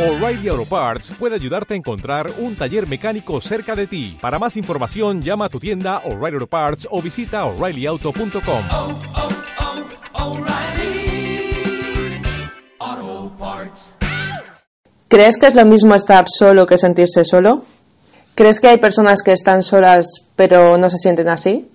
[0.00, 4.16] O'Reilly Auto Parts puede ayudarte a encontrar un taller mecánico cerca de ti.
[4.18, 8.62] Para más información, llama a tu tienda O'Reilly Auto Parts o visita oreillyauto.com.
[8.72, 8.98] oh,
[12.80, 13.94] oh, Parts.
[15.08, 17.64] ¿Crees que es lo mismo estar solo que sentirse solo?
[18.34, 21.70] ¿Crees que hay personas que están solas pero no se sienten así?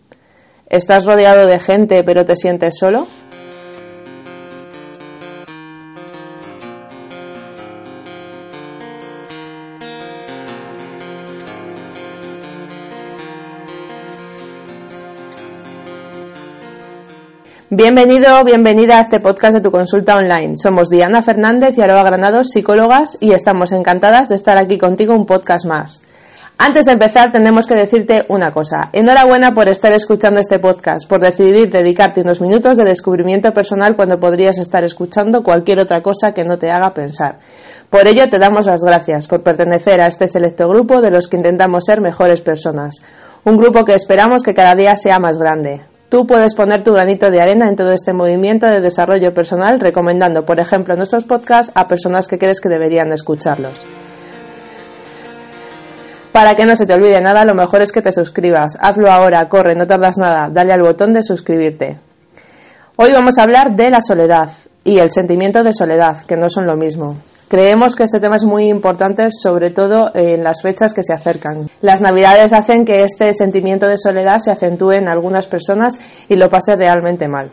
[0.67, 3.07] ¿Estás rodeado de gente pero te sientes solo?
[17.77, 20.57] Bienvenido, bienvenida a este podcast de tu consulta online.
[20.57, 25.25] Somos Diana Fernández y Aroa Granados, psicólogas, y estamos encantadas de estar aquí contigo un
[25.25, 26.01] podcast más.
[26.57, 28.91] Antes de empezar, tenemos que decirte una cosa.
[28.93, 34.21] Enhorabuena por estar escuchando este podcast, por decidir dedicarte unos minutos de descubrimiento personal cuando
[34.21, 37.39] podrías estar escuchando cualquier otra cosa que no te haga pensar.
[37.89, 41.35] Por ello, te damos las gracias por pertenecer a este selecto grupo de los que
[41.35, 43.01] intentamos ser mejores personas.
[43.43, 45.81] Un grupo que esperamos que cada día sea más grande.
[46.15, 50.45] Tú puedes poner tu granito de arena en todo este movimiento de desarrollo personal recomendando,
[50.45, 53.85] por ejemplo, nuestros podcasts a personas que crees que deberían escucharlos.
[56.31, 58.77] Para que no se te olvide nada, lo mejor es que te suscribas.
[58.79, 60.47] Hazlo ahora, corre, no tardas nada.
[60.49, 61.99] Dale al botón de suscribirte.
[62.95, 64.51] Hoy vamos a hablar de la soledad
[64.85, 67.17] y el sentimiento de soledad, que no son lo mismo.
[67.47, 71.69] Creemos que este tema es muy importante, sobre todo en las fechas que se acercan.
[71.81, 76.49] Las navidades hacen que este sentimiento de soledad se acentúe en algunas personas y lo
[76.49, 77.51] pase realmente mal.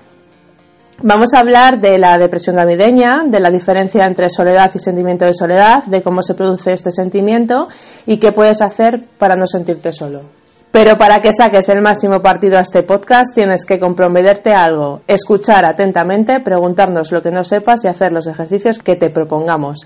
[1.02, 5.34] Vamos a hablar de la depresión navideña, de la diferencia entre soledad y sentimiento de
[5.34, 7.68] soledad, de cómo se produce este sentimiento
[8.06, 10.41] y qué puedes hacer para no sentirte solo.
[10.72, 15.02] Pero para que saques el máximo partido a este podcast tienes que comprometerte a algo,
[15.06, 19.80] escuchar atentamente, preguntarnos lo que no sepas y hacer los ejercicios que te propongamos.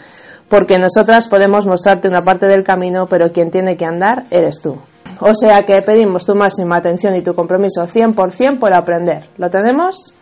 [0.49, 4.79] Porque nosotras podemos mostrarte una parte del camino, pero quien tiene que andar eres tú.
[5.19, 9.29] O sea que pedimos tu máxima atención y tu compromiso 100% por aprender.
[9.39, 10.13] ¿Lo tenemos?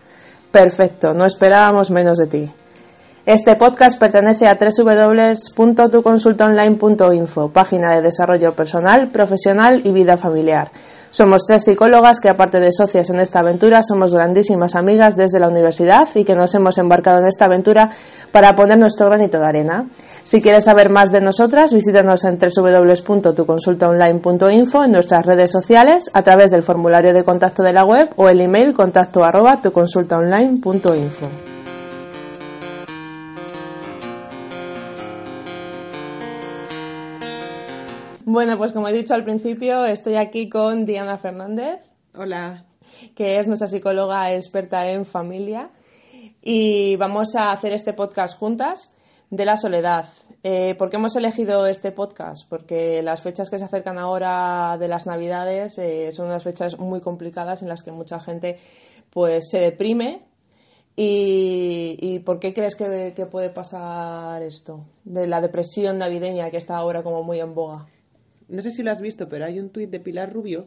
[0.51, 2.51] Perfecto, no esperábamos menos de ti.
[3.27, 10.71] Este podcast pertenece a www.tuconsultaonline.info, página de desarrollo personal, profesional y vida familiar.
[11.11, 15.49] Somos tres psicólogas que, aparte de socias en esta aventura, somos grandísimas amigas desde la
[15.49, 17.93] universidad y que nos hemos embarcado en esta aventura
[18.31, 19.87] para poner nuestro granito de arena.
[20.23, 26.51] Si quieres saber más de nosotras, visítanos en www.tuconsultaonline.info en nuestras redes sociales, a través
[26.51, 29.63] del formulario de contacto de la web o el email contacto arroba.
[38.27, 41.81] Bueno, pues como he dicho al principio, estoy aquí con Diana Fernández.
[42.15, 42.65] Hola.
[43.15, 45.71] Que es nuestra psicóloga experta en familia.
[46.41, 48.95] Y vamos a hacer este podcast juntas
[49.29, 50.07] de la soledad.
[50.43, 52.49] Eh, ¿Por qué hemos elegido este podcast?
[52.49, 57.03] Porque las fechas que se acercan ahora de las Navidades eh, son unas fechas muy
[57.03, 58.59] complicadas en las que mucha gente
[59.11, 60.23] pues se deprime.
[60.97, 64.81] ¿Y, y por qué crees que, que puede pasar esto?
[65.05, 67.87] De la depresión navideña que está ahora como muy en boga.
[68.49, 70.67] No sé si lo has visto, pero hay un tuit de Pilar Rubio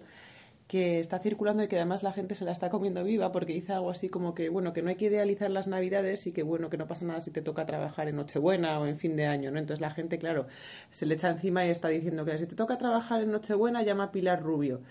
[0.67, 3.73] que está circulando y que además la gente se la está comiendo viva porque dice
[3.73, 6.69] algo así como que bueno que no hay que idealizar las navidades y que bueno
[6.69, 9.49] que no pasa nada si te toca trabajar en Nochebuena o en fin de año
[9.49, 10.47] no entonces la gente claro
[10.91, 14.11] se le echa encima y está diciendo que si te toca trabajar en Nochebuena llama
[14.11, 14.81] Pilar Rubio.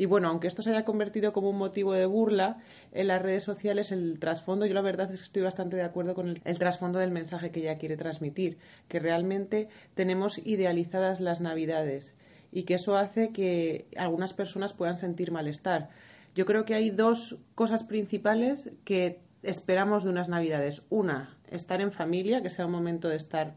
[0.00, 2.58] Y bueno, aunque esto se haya convertido como un motivo de burla
[2.92, 6.14] en las redes sociales, el trasfondo, yo la verdad es que estoy bastante de acuerdo
[6.14, 11.40] con el, el, trasfondo del mensaje que ella quiere transmitir, que realmente tenemos idealizadas las
[11.40, 12.14] navidades
[12.50, 15.90] y que eso hace que algunas personas puedan sentir malestar.
[16.34, 20.82] Yo creo que hay dos cosas principales que esperamos de unas navidades.
[20.90, 23.56] Una, estar en familia, que sea un momento de estar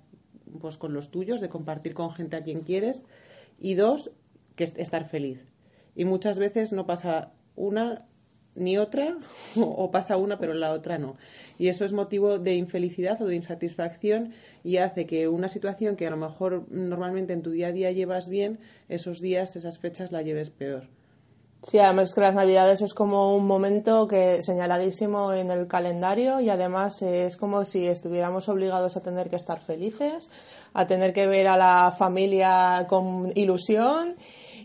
[0.60, 3.04] pues, con los tuyos, de compartir con gente a quien quieres.
[3.60, 4.12] Y dos,
[4.56, 5.46] que es estar feliz.
[5.96, 8.06] Y muchas veces no pasa una
[8.56, 9.18] ni otra,
[9.56, 11.16] o pasa una pero la otra no.
[11.58, 16.08] Y eso es motivo de infelicidad o de insatisfacción y hace que una situación que
[16.08, 18.60] a lo mejor normalmente en tu día a día llevas bien,
[18.90, 20.88] esos días, esas fechas la lleves peor.
[21.64, 26.40] Sí, además es que las Navidades es como un momento que señaladísimo en el calendario
[26.42, 30.32] y además es como si estuviéramos obligados a tener que estar felices,
[30.74, 34.16] a tener que ver a la familia con ilusión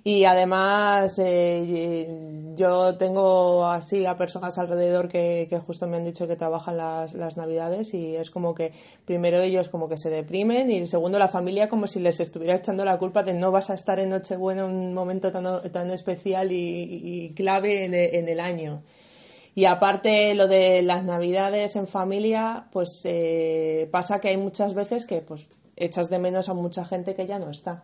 [0.07, 2.07] y además eh,
[2.55, 7.13] yo tengo así a personas alrededor que, que, justo me han dicho que trabajan las,
[7.15, 8.71] las navidades y es como que
[9.05, 12.85] primero ellos como que se deprimen y segundo la familia como si les estuviera echando
[12.85, 16.53] la culpa de no vas a estar en Nochebuena en un momento tan, tan especial
[16.53, 18.85] y, clave en en el, año.
[19.57, 25.05] Y aparte lo de las navidades en familia, pues eh, pasa que hay muchas veces
[25.05, 27.83] que pues echas de menos a mucha gente que ya no está.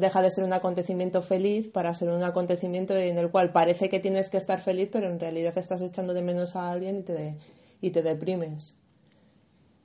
[0.00, 4.00] Deja de ser un acontecimiento feliz para ser un acontecimiento en el cual parece que
[4.00, 7.36] tienes que estar feliz, pero en realidad estás echando de menos a alguien y te,
[7.82, 8.74] y te deprimes.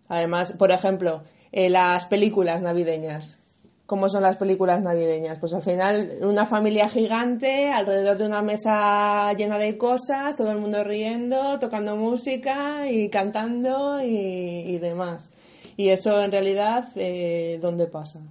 [0.07, 3.39] Además, por ejemplo, eh, las películas navideñas.
[3.85, 5.37] ¿Cómo son las películas navideñas?
[5.37, 10.59] Pues al final una familia gigante alrededor de una mesa llena de cosas, todo el
[10.59, 15.29] mundo riendo, tocando música y cantando y, demás.
[15.77, 18.21] Y eso en realidad, eh, ¿dónde pasa?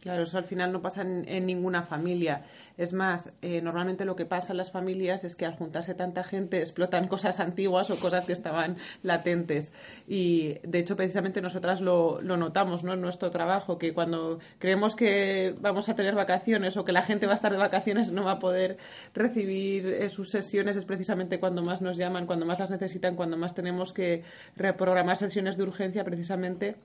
[0.00, 2.46] Claro, eso al final no pasa en, ninguna familia.
[2.78, 6.24] Es más, eh, normalmente lo que pasa en las familias es que al juntarse tanta
[6.24, 9.74] gente explotan cosas antiguas o cosas que estaban latentes.
[10.08, 12.94] Y de hecho, precisamente nosotras lo, lo notamos ¿no?
[12.94, 17.26] en nuestro trabajo, que cuando creemos que vamos a tener vacaciones o que la gente
[17.26, 18.78] va a estar de vacaciones no va a poder
[19.12, 23.36] recibir eh, sus sesiones, es precisamente cuando más nos llaman, cuando más las necesitan, cuando
[23.36, 24.22] más tenemos que
[24.56, 26.76] reprogramar sesiones de urgencia, precisamente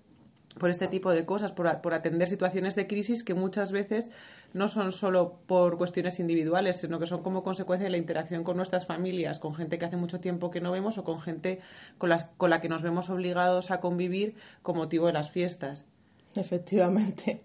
[0.58, 4.12] por este tipo de cosas, por, por, atender situaciones de crisis que muchas veces
[4.54, 8.58] no son solo por cuestiones individuales, sino que son como consecuencia de la interacción con
[8.58, 11.60] nuestras familias, con gente que hace mucho tiempo que no vemos o con gente
[11.98, 15.84] con, las, con la que nos vemos obligados a convivir con motivo de las fiestas.
[16.36, 17.42] Efectivamente.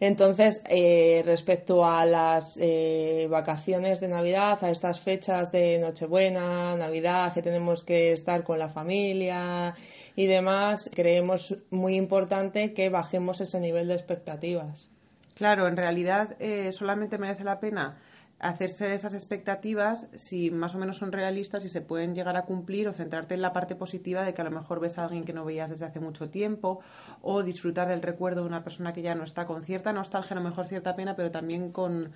[0.00, 7.32] Entonces, eh, respecto a las eh, vacaciones de Navidad, a estas fechas de Nochebuena, Navidad,
[7.32, 9.74] que tenemos que estar con la familia
[10.16, 14.88] y demás, creemos muy importante que bajemos ese nivel de expectativas.
[15.34, 17.98] Claro, en realidad eh, solamente merece la pena
[18.42, 22.88] hacerse esas expectativas si más o menos son realistas y se pueden llegar a cumplir
[22.88, 25.32] o centrarte en la parte positiva de que a lo mejor ves a alguien que
[25.32, 26.80] no veías desde hace mucho tiempo
[27.22, 30.40] o disfrutar del recuerdo de una persona que ya no está con cierta nostalgia, a
[30.40, 32.10] lo mejor cierta pena, pero también con,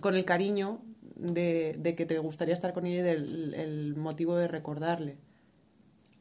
[0.00, 0.78] con el cariño
[1.16, 5.16] de, que te gustaría estar con ella y del el motivo de recordarle.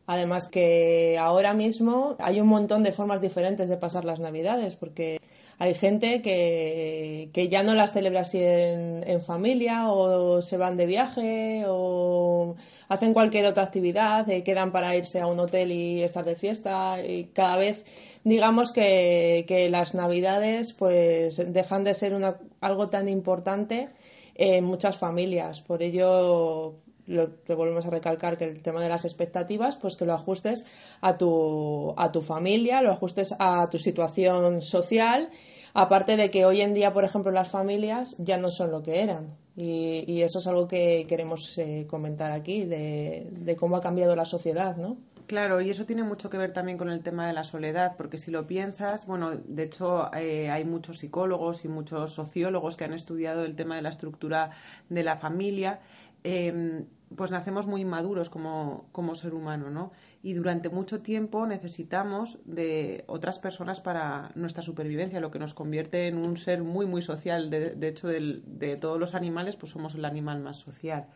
[0.07, 5.19] Además que ahora mismo hay un montón de formas diferentes de pasar las navidades, porque
[5.59, 10.85] hay gente que, que ya no las celebra así en, familia o se van de
[10.85, 12.55] viaje o
[12.89, 17.01] hacen cualquier otra actividad, eh, quedan para irse a un hotel y estar de fiesta
[17.05, 17.85] y cada vez
[18.23, 23.89] digamos que, que las navidades pues dejan de ser una, algo tan importante
[24.35, 25.61] en muchas familias.
[25.61, 30.13] Por ello lo, volvemos a recalcar que el tema de las expectativas, pues que lo
[30.13, 30.65] ajustes
[31.01, 35.29] a tu, a tu familia, lo ajustes a tu situación social,
[35.73, 39.01] aparte de que hoy en día, por ejemplo, las familias ya no son lo que
[39.01, 39.35] eran.
[39.55, 44.25] Y, eso es algo que queremos eh, comentar aquí, de, de cómo ha cambiado la
[44.25, 44.97] sociedad, ¿no?
[45.27, 48.17] Claro, y eso tiene mucho que ver también con el tema de la soledad, porque
[48.17, 52.93] si lo piensas, bueno, de hecho eh, hay muchos psicólogos y muchos sociólogos que han
[52.93, 54.51] estudiado el tema de la estructura
[54.89, 55.79] de la familia
[56.23, 56.85] Em,
[57.15, 59.91] pues nacemos muy inmaduros como, como ser humano, ¿no?
[60.23, 66.07] Y durante mucho tiempo necesitamos de otras personas para nuestra supervivencia, lo que nos convierte
[66.07, 67.49] en un ser muy, muy social.
[67.49, 71.07] De, hecho, de todos los animales, pues somos el animal más social.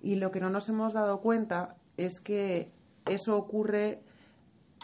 [0.00, 2.70] Y lo que no nos hemos dado cuenta es que
[3.06, 4.00] eso ocurre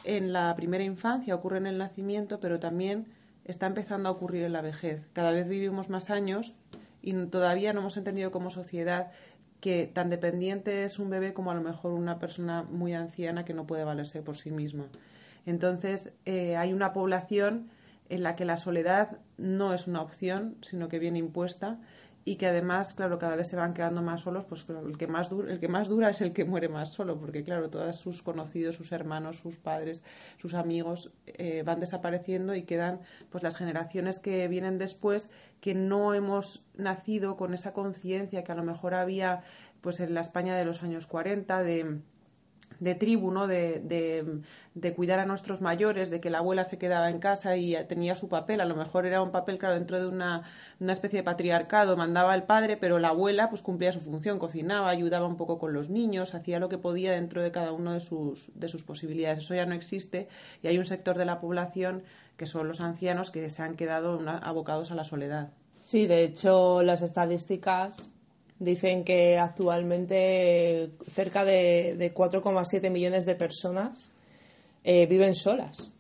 [0.05, 3.07] en la primera infancia, ocurre en el nacimiento, pero también
[3.45, 5.07] está empezando a ocurrir en la vejez.
[5.13, 6.55] Cada vez vivimos más años
[7.03, 9.11] y todavía no hemos entendido como sociedad
[9.63, 13.55] que tan dependiente es un bebé como a lo mejor una persona muy anciana que
[13.55, 14.87] no puede valerse por sí misma.
[15.47, 17.71] Entonces, eh, hay una población
[18.09, 21.79] en la que la soledad no es una opción, sino que viene impuesta
[22.25, 25.29] y que además, claro, cada vez se van quedando más solos, pues el que más
[25.29, 28.23] dura, el que más dura es el que muere más solo, porque claro, todos sus
[28.23, 30.03] conocidos, sus hermanos, sus padres,
[30.39, 33.01] sus amigos eh, van desapareciendo y quedan
[33.31, 38.57] pues las generaciones que vienen después que no hemos nacido con esa conciencia que a
[38.57, 39.43] lo mejor había
[39.81, 42.01] pues en la España de los años 40 de
[42.83, 43.47] de tribu, ¿no?
[43.47, 44.43] De,
[44.75, 48.17] de, cuidar a nuestros mayores, de que la abuela se quedaba en casa y tenía
[48.17, 48.61] su papel.
[48.61, 50.43] A lo mejor era un papel, claro, dentro de una,
[50.81, 54.91] una especie de patriarcado, mandaba al padre, pero la abuela pues cumplía su función, cocinaba,
[54.91, 58.01] ayudaba un poco con los niños, hacía lo que podía dentro de cada uno de
[58.01, 59.39] sus, de sus posibilidades.
[59.39, 60.27] Eso ya no existe
[60.61, 62.03] y hay un sector de la población
[62.37, 65.51] que son los ancianos que se han quedado abocados a la soledad.
[65.79, 68.11] Sí, de hecho, las estadísticas
[68.59, 74.11] Dicen que actualmente cerca de, de 4,7 millones de personas
[74.85, 75.93] eh, viven solas.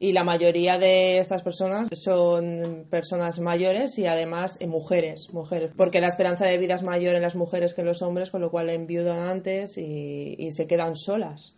[0.00, 6.00] Y la mayoría de estas personas son personas mayores y además eh, mujeres, mujeres, porque
[6.00, 8.50] la esperanza de vida es mayor en las mujeres que en los hombres, con lo
[8.50, 11.54] cual enviudan antes y se quedan solas.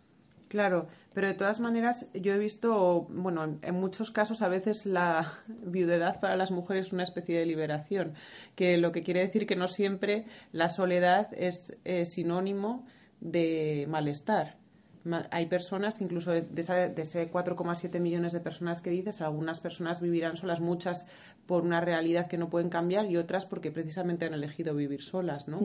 [0.47, 5.33] Claro, pero de todas maneras yo he visto, bueno, en muchos casos a veces la
[5.65, 8.13] viudedad para las mujeres es una especie de liberación,
[8.55, 12.85] que lo que quiere decir que no siempre la soledad es sinónimo
[13.19, 14.57] de malestar.
[15.05, 19.59] Ma- Hay personas, incluso de, esa- de ese 4,7 millones de personas que dices, algunas
[19.59, 21.07] personas vivirán solas, muchas
[21.47, 25.47] por una realidad que no pueden cambiar y otras porque precisamente han elegido vivir solas,
[25.47, 25.57] ¿no?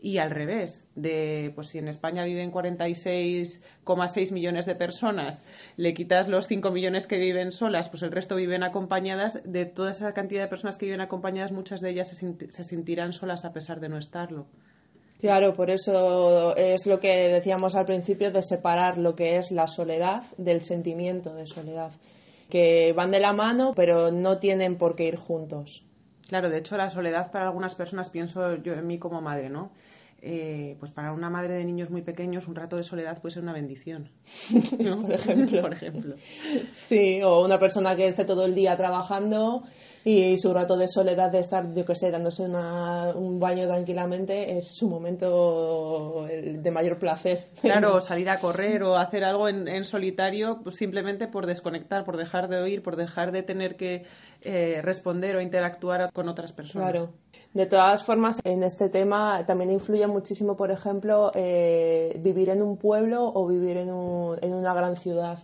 [0.00, 5.42] Y al revés, de pues si en España viven 46,6 millones de personas,
[5.76, 9.40] le quitas los 5 millones que viven solas, pues el resto viven acompañadas.
[9.44, 13.14] De toda esa cantidad de personas que viven acompañadas, muchas de ellas se, se sentirán
[13.14, 14.46] solas a pesar de no estarlo.
[15.24, 19.66] Claro, por eso es lo que decíamos al principio de separar lo que es la
[19.66, 21.92] soledad del sentimiento de soledad,
[22.50, 25.82] que van de la mano, pero no tienen por qué ir juntos.
[26.34, 29.70] Claro, de hecho la soledad para algunas personas, pienso yo en mí como madre, ¿no?
[30.20, 33.44] Eh, pues para una madre de niños muy pequeños un rato de soledad puede ser
[33.44, 34.10] una bendición.
[34.80, 35.02] ¿no?
[35.02, 35.60] Por ejemplo.
[35.62, 36.16] Por ejemplo.
[36.72, 39.62] Sí, o una persona que esté todo el día trabajando
[40.06, 44.56] y su rato de soledad de estar, yo qué sé, dándose una- un baño tranquilamente
[44.56, 47.48] es su momento de mayor placer.
[47.60, 52.16] Claro, salir a correr o hacer algo en, en solitario pues simplemente por desconectar, por
[52.16, 54.04] dejar de oír, por dejar de tener que
[54.42, 56.90] eh, responder o interactuar con otras personas.
[56.90, 57.12] Claro.
[57.54, 62.76] De todas formas, en este tema también influye muchísimo, por ejemplo, eh, vivir en un
[62.76, 65.38] pueblo o vivir en, un- en una gran ciudad.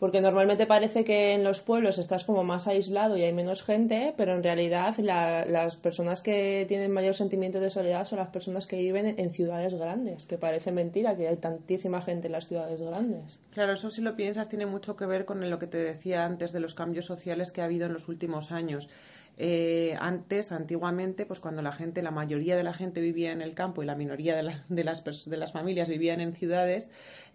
[0.00, 4.14] Porque normalmente parece que en los pueblos estás como más aislado y hay menos gente,
[4.16, 8.66] pero en realidad la- las personas que tienen mayor sentimiento de soledad son las personas
[8.66, 12.80] que viven en ciudades grandes, que parece mentira que hay tantísima gente en las ciudades
[12.80, 13.38] grandes.
[13.52, 16.52] Claro, eso si lo piensas tiene mucho que ver con lo que te decía antes
[16.52, 18.88] de los cambios sociales que ha habido en los últimos años.
[19.36, 23.54] Eh, antes, antiguamente, pues cuando la gente, la mayoría de la gente vivía en el
[23.54, 26.88] campo y la minoría de, la- de las, de las familias vivían en ciudades,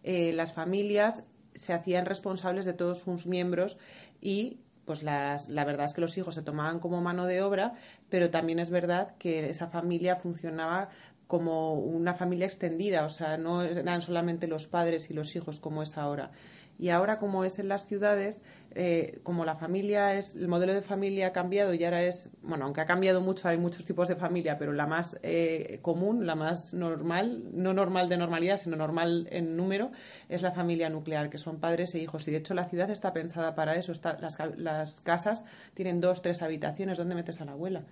[0.04, 1.24] eh, las familias
[1.56, 3.78] se hacían responsables de todos sus miembros
[4.22, 7.74] y pues las, la verdad es que los hijos se tomaban como mano de obra,
[8.10, 10.90] pero también es verdad que esa familia funcionaba
[11.28, 15.82] como una familia extendida, o sea, no eran solamente los padres y los hijos como
[15.82, 16.32] es ahora.
[16.78, 18.42] Y ahora, como es en las ciudades,
[18.78, 22.66] eh, como la familia es, el modelo de familia ha cambiado y ahora es, bueno,
[22.66, 26.36] aunque ha cambiado mucho, hay muchos tipos de familia, pero la más eh, común, la
[26.36, 29.92] más normal, no normal de normalidad, sino normal en número,
[30.28, 32.28] es la familia nuclear, que son padres e hijos.
[32.28, 33.94] Y de hecho, la ciudad está pensada para eso.
[33.94, 36.98] Está, las, las casas tienen dos, tres habitaciones.
[36.98, 37.84] ¿Dónde metes a la abuela?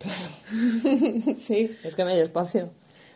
[1.38, 2.72] sí, es que no hay espacio.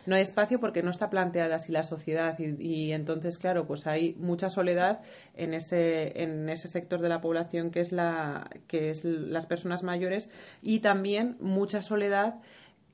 [0.09, 3.87] No hay espacio porque no está planteada así la sociedad y, y entonces, claro, pues
[3.87, 5.01] hay mucha soledad
[5.35, 9.83] en ese, en ese sector de la población que es, la, que es las personas
[9.83, 10.29] mayores
[10.61, 12.35] y también mucha soledad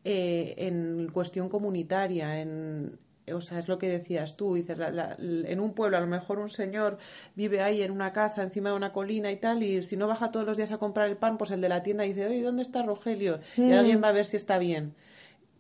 [0.04, 3.00] eh, en cuestión comunitaria, en,
[3.34, 6.08] o sea, es lo que decías tú, dices, la- la- en un pueblo a lo
[6.08, 7.00] mejor un señor
[7.36, 10.30] vive ahí en una casa encima de una colina y tal, y si no baja
[10.32, 12.62] todos los días a comprar el pan, pues el de la tienda dice, oye, ¿dónde
[12.62, 13.40] está Rogelio?
[13.58, 14.94] Y alguien va a ver si está bien.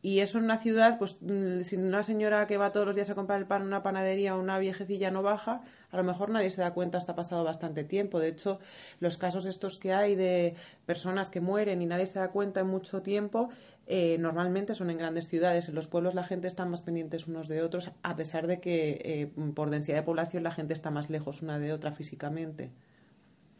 [0.05, 3.09] Y eso en una ciudad, pues mm, si una señora que va todos los días
[3.09, 6.29] a comprar el pan en una panadería o una viejecilla no baja, a lo mejor
[6.29, 8.19] nadie se da cuenta hasta ha pasado bastante tiempo.
[8.19, 8.59] De hecho,
[8.99, 10.53] los casos estos que hay de
[10.85, 13.49] personas que mueren y nadie se da cuenta en mucho tiempo,
[13.87, 15.69] eh, normalmente son en grandes ciudades.
[15.69, 19.01] En los pueblos la gente está más pendientes unos de otros, a pesar de que
[19.03, 22.69] eh, por densidad de población la gente está más lejos una de otra físicamente.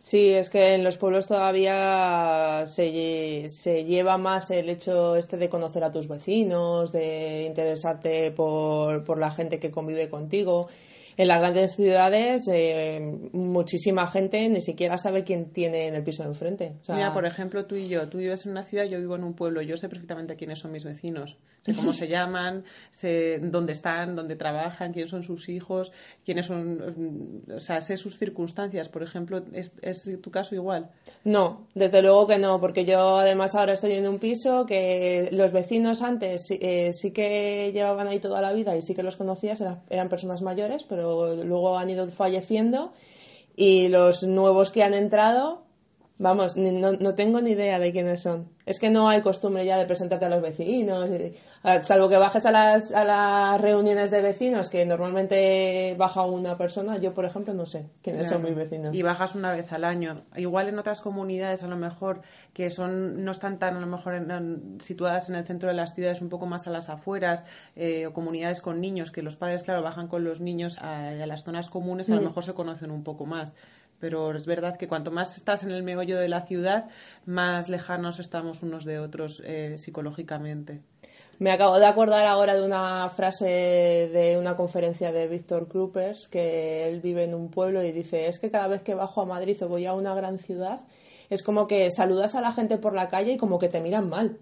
[0.07, 5.49] Sí, es que en los pueblos todavía se, se lleva más el hecho este de
[5.49, 10.67] conocer a tus vecinos, de interesarte por, por la gente que convive contigo.
[11.17, 12.99] En las grandes ciudades, eh,
[13.33, 16.73] muchísima gente ni siquiera sabe quién tiene en el piso de enfrente.
[16.81, 19.15] O sea, Mira, por ejemplo, tú y yo, tú vives en una ciudad, yo vivo
[19.15, 23.39] en un pueblo, yo sé perfectamente quiénes son mis vecinos, sé cómo se llaman, sé
[23.41, 25.91] dónde están, dónde trabajan, quiénes son sus hijos,
[26.25, 30.89] quiénes son, o sea, sé sus circunstancias, por ejemplo, ¿es, es tu caso igual?
[31.23, 35.51] No, desde luego que no, porque yo además ahora estoy en un piso que los
[35.51, 39.15] vecinos antes sí- eh, sí que llevaban ahí toda la vida y sí que los
[39.15, 41.04] conocías, eran, eran personas mayores, pero
[41.43, 42.93] luego han ido falleciendo.
[43.55, 45.64] Y los nuevos que han entrado,
[46.17, 48.49] vamos, ni- no, no tengo ni idea de quiénes son.
[48.65, 51.07] Es que no hay costumbre ya de presentarte a los vecinos,
[51.81, 56.97] salvo que bajes a las, a las reuniones de vecinos, que normalmente baja una persona,
[56.97, 58.95] yo por ejemplo no sé quiénes son mis vecinos.
[58.95, 60.23] Y bajas una vez al año.
[60.35, 62.21] Igual en otras comunidades, a lo mejor,
[62.53, 65.93] que son no están tan a lo mejor en- situadas en el centro de las
[65.93, 67.43] ciudades, un poco más a las afueras,
[67.75, 71.25] eh, o comunidades con niños, que los padres, claro, bajan con los niños a, a
[71.25, 73.53] las zonas comunes, a lo mejor se conocen un poco más.
[73.99, 76.89] Pero es verdad que cuanto más estás en el meollo de la ciudad,
[77.25, 80.81] más lejanos estamos unos de otros eh, psicológicamente.
[81.37, 83.45] Me acabo de acordar ahora de una frase
[84.13, 88.39] de una conferencia de Víctor Krupers, que él vive en un pueblo y dice, es
[88.39, 90.79] que cada vez que bajo a Madrid o voy a una gran ciudad,
[91.29, 94.07] es como que saludas a la gente por la calle y como que te miran
[94.07, 94.39] mal.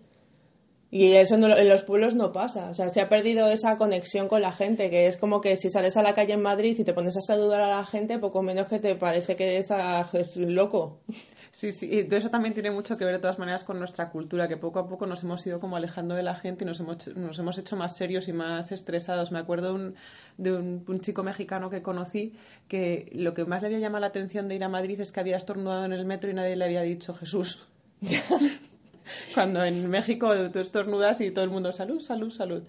[0.96, 2.70] Y eso no en los pueblos no pasa.
[2.70, 5.72] O sea, se ha perdido esa conexión con la gente, que es como que si
[5.72, 8.44] sales a la calle en Madrid y te pones a saludar a la gente, poco
[8.44, 11.00] menos que te parece que es, a- es loco.
[11.56, 14.48] Sí, sí, y eso también tiene mucho que ver de todas maneras con nuestra cultura,
[14.48, 17.06] que poco a poco nos hemos ido como alejando de la gente y nos hemos,
[17.16, 19.32] nos hemos hecho más serios y más estresados.
[19.32, 19.96] Me acuerdo de un,
[20.40, 22.34] de un, un chico mexicano que conocí
[22.68, 25.20] que lo que más le había llamado la atención de ir a Madrid es que
[25.20, 27.68] había estornudado en el metro y nadie le había dicho Jesús.
[29.34, 32.64] Cuando en México tú estornudas y todo el mundo salud, salud, salud.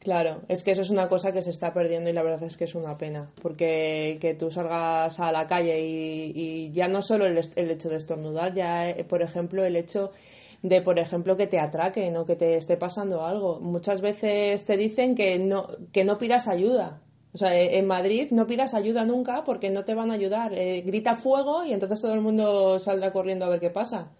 [0.00, 2.56] Claro, es que eso es una cosa que se está perdiendo y la verdad es
[2.56, 7.26] que es una pena, porque que tú salgas a la calle y, ya no solo
[7.26, 10.10] el, hecho de estornudar, ya, eh, por ejemplo, el hecho
[10.62, 13.60] de, por ejemplo, que te atraquen o que te esté pasando algo.
[13.60, 17.02] Muchas veces te dicen que no, que no pidas ayuda.
[17.34, 20.54] O sea, eh, en Madrid no pidas ayuda nunca porque no te van a ayudar.
[20.54, 24.10] Eh, grita fuego y entonces todo el mundo saldrá corriendo a ver qué pasa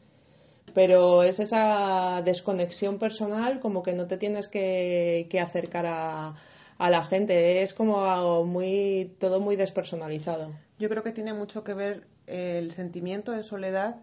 [0.74, 6.34] pero es esa desconexión personal como que no te tienes que, que acercar a,
[6.78, 11.74] a la gente es como muy todo muy despersonalizado Yo creo que tiene mucho que
[11.74, 13.96] ver el sentimiento de soledad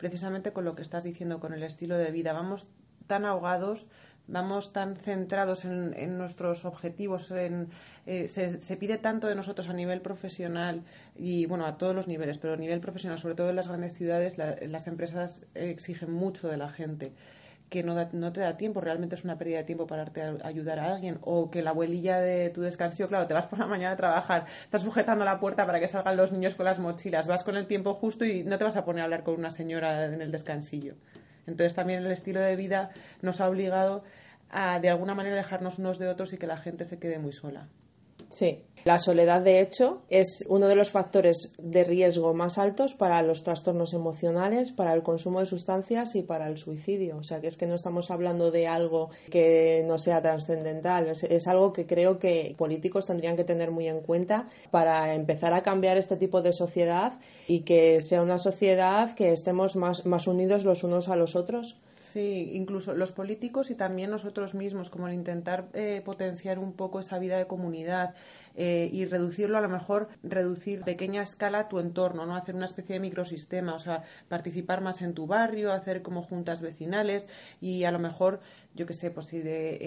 [0.00, 2.32] precisamente con lo que estás diciendo, con el estilo de vida.
[2.32, 2.66] Vamos
[3.06, 3.86] tan ahogados,
[4.30, 7.68] vamos tan centrados en, en nuestros objetivos, en,
[8.06, 10.82] eh, se, se pide tanto de nosotros a nivel profesional
[11.16, 13.94] y, bueno, a todos los niveles, pero a nivel profesional, sobre todo en las grandes
[13.94, 17.12] ciudades, la- las empresas exigen mucho de la gente
[17.68, 20.34] que no, da- no te da tiempo, realmente es una pérdida de tiempo pararte a
[20.42, 23.66] ayudar a alguien, o que la abuelilla de tu descanso, claro, te vas por la
[23.66, 27.28] mañana a trabajar, estás sujetando la puerta para que salgan los niños con las mochilas,
[27.28, 29.52] vas con el tiempo justo y no te vas a poner a hablar con una
[29.52, 30.94] señora en el descansillo.
[31.46, 32.90] Entonces también el estilo de vida
[33.22, 34.02] nos ha obligado
[34.80, 37.68] de alguna manera alejarnos unos de otros y que la gente se quede muy sola.
[38.28, 38.64] sí.
[38.84, 43.42] La soledad de hecho es uno de los factores de riesgo más altos para los
[43.42, 47.18] trastornos emocionales para el consumo de sustancias y para el suicidio.
[47.18, 51.08] O sea que es que no estamos hablando de algo que no sea trascendental.
[51.08, 55.52] Es, es algo que creo que políticos tendrían que tener muy en cuenta para empezar
[55.52, 57.12] a cambiar este tipo de sociedad
[57.48, 61.76] y que sea una sociedad que estemos más, más unidos los unos a los otros
[62.12, 66.98] Sí, incluso los políticos y también nosotros mismos, como el intentar eh, potenciar un poco
[66.98, 68.16] esa vida de comunidad
[68.56, 72.66] eh, y reducirlo, a lo mejor reducir a pequeña escala tu entorno, no hacer una
[72.66, 77.28] especie de microsistema, o sea, participar más en tu barrio, hacer como juntas vecinales
[77.60, 78.40] y a lo mejor,
[78.74, 79.78] yo qué sé, pues sí, de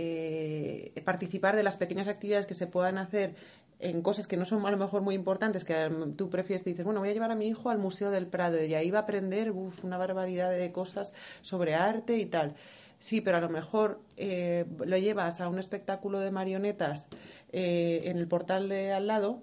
[0.96, 3.36] eh, participar de las pequeñas actividades que se puedan hacer
[3.80, 6.86] en cosas que no son a lo mejor muy importantes, que mm, tú prefieres, dices,
[6.86, 9.02] bueno, voy a llevar a mi hijo al Museo del Prado y ahí va a
[9.04, 12.56] aprender uf, una barbaridad de cosas sobre arte y tal.
[13.00, 17.08] Sí, pero a lo mejor eh, lo llevas a un espectáculo de marionetas
[17.52, 19.42] eh, en el portal de al lado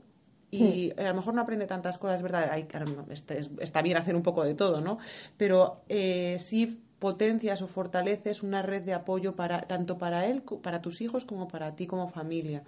[0.50, 3.82] y a lo mejor no aprende tantas cosas, verdad, hay, claro, no, está, es- está
[3.82, 4.98] bien hacer un poco de todo, ¿no?
[5.36, 10.82] Pero eh, sí potencias o fortaleces una red de apoyo para tanto para él, para
[10.82, 12.62] tus hijos, como para ti como familia.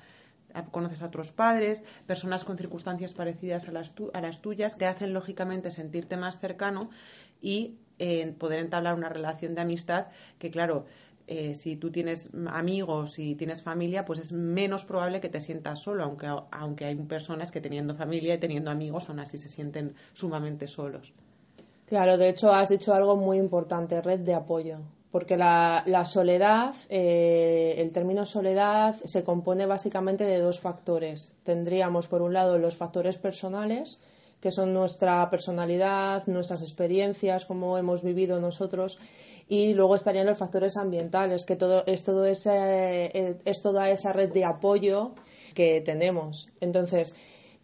[0.71, 4.87] Conoces a otros padres, personas con circunstancias parecidas a las, tu- a las tuyas, que
[4.87, 6.91] hacen lógicamente sentirte más cercano
[7.41, 10.85] y eh, poder entablar una relación de amistad que, claro,
[11.27, 15.79] eh, si tú tienes amigos y tienes familia, pues es menos probable que te sientas
[15.81, 19.95] solo, aunque, aunque hay personas que teniendo familia y teniendo amigos aún así se sienten
[20.13, 21.15] sumamente solos.
[21.93, 24.79] Claro, de hecho has dicho algo muy importante, red de apoyo.
[25.11, 31.35] Porque la, soledad, eh, el término soledad se compone básicamente de dos factores.
[31.43, 34.01] Tendríamos, por un lado, los factores personales,
[34.41, 38.99] que son nuestra personalidad, nuestras experiencias, cómo hemos vivido nosotros,
[39.47, 44.15] y luego estarían los factores ambientales, que todo es todo ese eh, es toda esa
[44.15, 45.13] red de apoyo
[45.53, 46.49] que tenemos.
[46.63, 47.15] Entonces,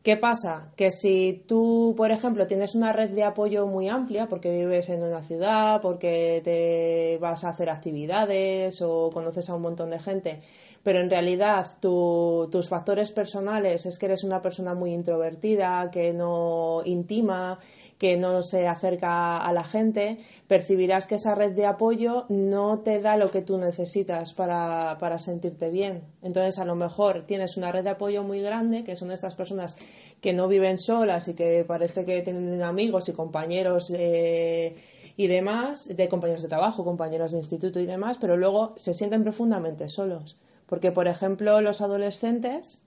[0.03, 0.73] ¿Qué pasa?
[0.77, 5.03] Que si tú, por ejemplo, tienes una red de apoyo muy amplia porque vives en
[5.03, 10.41] una ciudad, porque te vas a hacer actividades o conoces a un montón de gente,
[10.83, 16.15] pero en realidad tu- tus factores personales es que eres una persona muy introvertida, que
[16.15, 17.59] no intima,
[17.99, 23.01] que no se acerca a la gente, percibirás que esa red de apoyo no te
[23.01, 26.05] da lo que tú necesitas para, para sentirte bien.
[26.23, 29.77] Entonces, a lo mejor tienes una red de apoyo muy grande, que son estas personas
[30.21, 36.09] que no viven solas y que parece que tienen amigos y compañeros y demás, de
[36.09, 40.37] compañeros de trabajo, compañeros de instituto y demás, pero luego se sienten profundamente solos.
[40.67, 42.81] Porque, por ejemplo, los adolescentes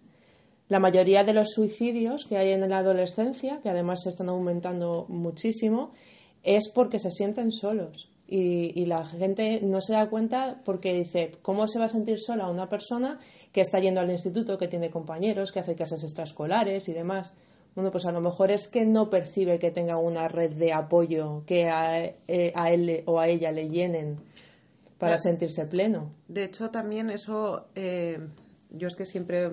[0.72, 5.06] la mayoría de los suicidios que hay en la adolescencia, que además se están aumentando
[5.10, 5.92] muchísimo,
[6.44, 8.11] es porque se sienten solos.
[8.34, 12.18] Y, y la gente no se da cuenta porque dice, ¿cómo se va a sentir
[12.18, 13.20] sola una persona
[13.52, 17.34] que está yendo al instituto, que tiene compañeros, que hace clases extraescolares y demás?
[17.76, 21.44] Bueno, pues a lo mejor es que no percibe que tenga una red de apoyo
[21.46, 24.16] que a, eh, a él o a ella le llenen.
[24.98, 25.24] para Claro.
[25.24, 26.12] sentirse pleno.
[26.28, 28.20] De hecho, también eso, eh,
[28.72, 29.52] yo es que siempre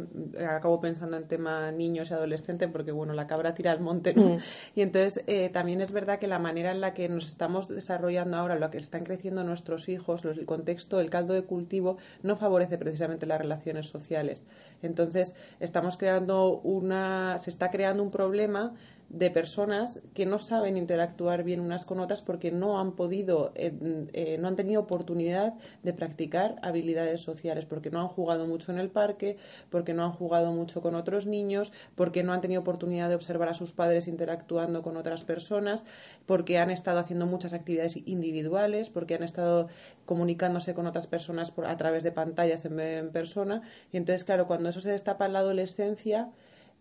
[0.48, 4.36] acabo pensando en tema niños y adolescentes porque, bueno, la cabra tira al monte, ¿no?
[4.36, 4.38] Mm.
[4.76, 8.36] Y entonces eh, también es verdad que la manera en la que nos estamos desarrollando
[8.36, 12.36] ahora, lo que están creciendo nuestros hijos, los- el contexto, el caldo de cultivo, no
[12.36, 14.44] favorece precisamente las relaciones sociales.
[14.82, 18.74] Entonces, estamos creando una, se está creando un problema
[19.08, 23.72] de personas que no saben interactuar bien unas con otras porque no han podido, eh,
[24.12, 28.78] eh, no han tenido oportunidad de practicar habilidades sociales, porque no han jugado mucho en
[28.78, 29.38] el parque,
[29.70, 33.48] porque no han jugado mucho con otros niños, porque no han tenido oportunidad de observar
[33.48, 35.86] a sus padres interactuando con otras personas,
[36.26, 39.68] porque han estado haciendo muchas actividades individuales, porque han estado
[40.04, 43.62] comunicándose con otras personas por, a través de pantallas en vez de en persona.
[43.90, 46.30] Y entonces, claro, cuando eso se destapa en la adolescencia,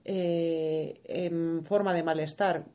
[0.08, 2.66] eh, en forma de malestar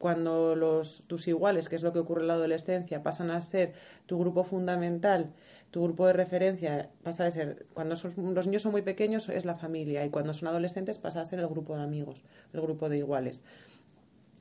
[0.00, 3.74] cuando los tus iguales, que es lo que ocurre en la adolescencia, pasan a ser
[4.06, 5.32] tu grupo fundamental,
[5.70, 9.54] tu grupo de referencia, pasa a ser, cuando los niños son muy pequeños es la
[9.54, 12.98] familia y cuando son adolescentes pasa a ser el grupo de amigos, el grupo de
[12.98, 13.42] iguales.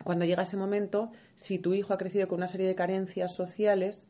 [0.03, 4.05] Cuando llega ese momento, si tu hijo ha crecido con una serie de carencias sociales,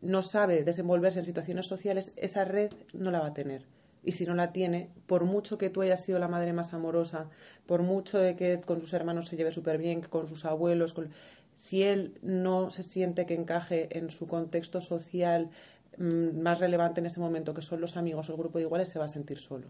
[0.00, 3.75] no sabe desenvolverse en situaciones sociales, esa red no la va a tener.
[4.06, 7.28] Y si no la tiene, por mucho que tú hayas sido la madre más amorosa,
[7.66, 10.94] por mucho de que con sus hermanos se lleve súper bien, que con sus abuelos,
[10.94, 11.10] con-
[11.54, 15.50] si él no se siente que encaje en su contexto social
[15.98, 18.88] mm, más relevante en ese momento, que son los amigos o el grupo de iguales,
[18.90, 19.68] se va a sentir solo.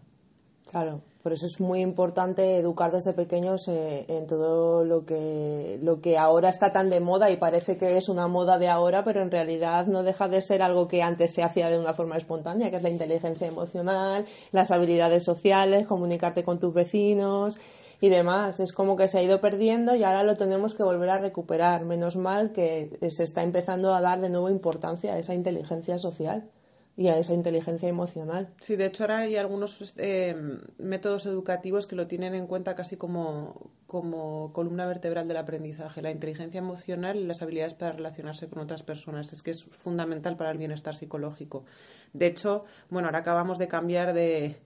[0.69, 6.01] Claro, por eso es muy importante educar desde pequeños eh, en todo lo que, lo
[6.01, 9.21] que ahora está tan de moda y parece que es una moda de ahora, pero
[9.21, 12.69] en realidad no deja de ser algo que antes se hacía de una forma espontánea,
[12.69, 17.57] que es la inteligencia emocional, las habilidades sociales, comunicarte con tus vecinos
[18.01, 18.59] y demás.
[18.59, 21.85] Es como que se ha ido perdiendo y ahora lo tenemos que volver a recuperar.
[21.85, 26.49] Menos mal que se está empezando a dar de nuevo importancia a esa inteligencia social
[26.97, 28.49] y a esa inteligencia emocional.
[28.59, 30.35] Sí, de hecho ahora hay algunos eh,
[30.79, 36.09] métodos educativos que lo tienen en cuenta casi como, como columna vertebral del aprendizaje, la
[36.09, 39.31] inteligencia emocional y las habilidades para relacionarse con otras personas.
[39.31, 41.65] Es que es fundamental para el bienestar psicológico.
[42.13, 44.57] De hecho, bueno, ahora acabamos de cambiar de,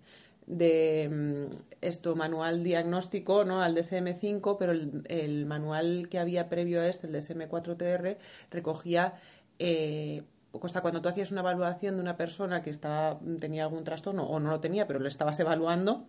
[0.48, 3.62] de mm, esto manual diagnóstico ¿no?
[3.62, 8.18] al DSM-5, pero el, manual que había previo a este, el DSM-4TR,
[8.52, 9.16] recogía
[9.60, 13.84] eh, o sea, cuando tú hacías una evaluación de una persona que estaba, tenía algún
[13.84, 16.06] trastorno o no lo tenía, pero lo estabas evaluando,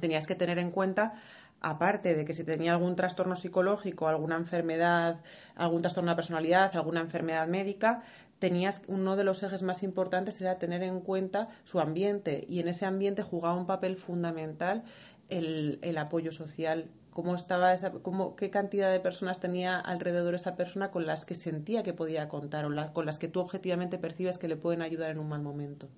[0.00, 1.14] tenías que tener en cuenta,
[1.60, 5.20] aparte de que si tenía algún trastorno psicológico, alguna enfermedad,
[5.56, 8.02] algún trastorno de personalidad, alguna enfermedad médica,
[8.38, 12.66] tenías uno de los ejes más importantes era tener en cuenta su ambiente y en
[12.66, 14.82] ese ambiente jugaba un papel fundamental
[15.38, 20.56] el, el apoyo social cómo estaba esa, cómo, qué cantidad de personas tenía alrededor esa
[20.56, 23.98] persona con las que sentía que podía contar o la- con las que tú objetivamente
[23.98, 25.88] percibes que le pueden ayudar en un mal momento.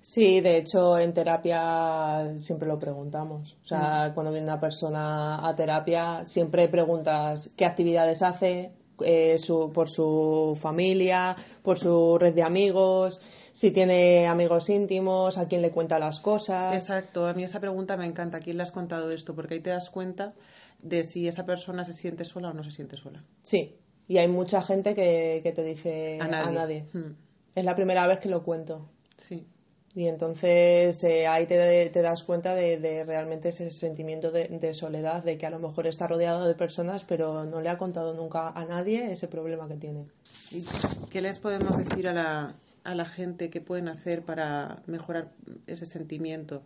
[0.00, 3.58] Sí, de hecho en terapia siempre lo preguntamos.
[3.62, 8.72] O sea, cuando viene una persona a terapia siempre preguntas qué actividades hace
[9.04, 13.20] eh, su- por su familia, por su red de amigos,
[13.58, 16.72] si tiene amigos íntimos, a quién le cuenta las cosas.
[16.74, 18.38] Exacto, a mí esa pregunta me encanta.
[18.38, 19.34] ¿Quién le has contado esto?
[19.34, 20.32] Porque ahí te das cuenta
[20.80, 23.24] de si esa persona se siente sola o no se siente sola.
[23.42, 23.74] Sí,
[24.06, 26.86] y hay mucha gente que, que te dice A nadie.
[26.92, 27.16] Hmm,
[27.56, 28.88] Es la primera vez que lo cuento.
[29.16, 29.44] Sí.
[29.92, 34.72] Y entonces eh, ahí te, te das cuenta de, de realmente ese sentimiento de, de
[34.72, 38.14] soledad, de que a lo mejor está rodeado de personas, pero no le ha contado
[38.14, 40.04] nunca a nadie ese problema que tiene.
[40.52, 40.64] ¿Y
[41.10, 45.32] qué les podemos decir a la, a la gente que pueden hacer para mejorar
[45.66, 46.62] ese sentimiento?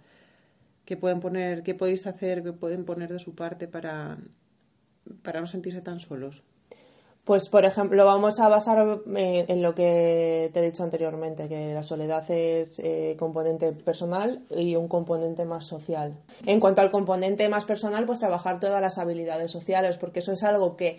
[0.84, 4.18] ¿Qué pueden poner, qué podéis hacer, qué pueden poner de su parte para,
[5.22, 6.42] para no sentirse tan solos?
[7.24, 11.72] Pues, por ejemplo, vamos a basar eh, en lo que te he dicho anteriormente, que
[11.72, 16.18] la soledad es eh, componente personal y un componente más social.
[16.46, 20.42] En cuanto al componente más personal, pues trabajar todas las habilidades sociales, porque eso es
[20.42, 20.98] algo que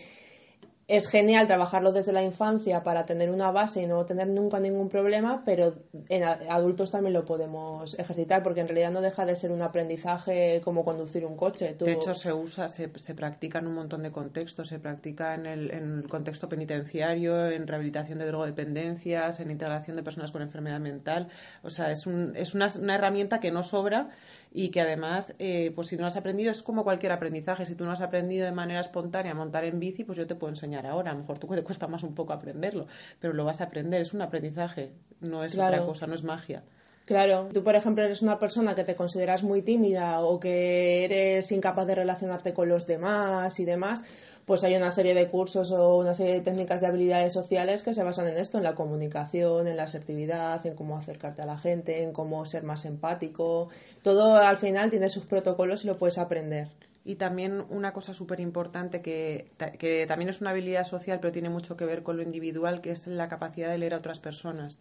[0.88, 4.89] es genial trabajarlo desde la infancia para tener una base y no tener nunca ningún
[4.89, 5.76] problema, pero
[6.10, 10.62] en adultos también lo podemos ejercitar, porque en realidad no deja de ser un aprendizaje
[10.63, 11.76] como conducir un coche.
[11.80, 14.67] De hecho, se usa, se, se practica en un montón de contextos.
[14.67, 20.04] Se practica en el, en el contexto penitenciario, en rehabilitación de drogodependencias, en integración de
[20.04, 21.30] personas con enfermedad mental.
[21.63, 24.10] O sea, es, un, es una, una herramienta que no sobra
[24.56, 27.66] y que además, eh, pues si no has aprendido, es como cualquier aprendizaje.
[27.66, 30.36] Si tú no has aprendido de manera espontánea a montar en bici, pues yo te
[30.36, 31.10] puedo enseñar ahora.
[31.10, 32.86] A lo mejor tú te cuesta más un poco aprenderlo,
[33.20, 34.02] pero lo vas a aprender.
[34.02, 35.74] Es un aprendizaje, no es Claro.
[35.76, 36.63] otra cosa, no es magia.
[37.06, 41.52] Claro, tú por ejemplo eres una persona que te consideras muy tímida o que eres
[41.52, 44.04] incapaz de relacionarte con los demás y demás,
[44.46, 47.94] pues hay una serie de cursos o una serie de técnicas de habilidades sociales que
[47.94, 51.58] se basan en esto, en la comunicación, en la asertividad, en cómo acercarte a la
[51.58, 53.70] gente, en cómo ser más empático.
[54.02, 56.70] Todo al final tiene sus protocolos y lo puedes aprender.
[57.06, 61.50] Y también una cosa súper importante que, que también es una habilidad social, pero tiene
[61.50, 64.78] mucho que ver con lo individual, que es la capacidad de leer a otras personas.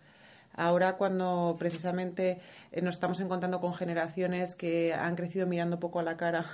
[0.54, 2.38] Ahora cuando precisamente
[2.70, 6.46] eh, nos estamos encontrando con generaciones que han crecido mirando poco a la cara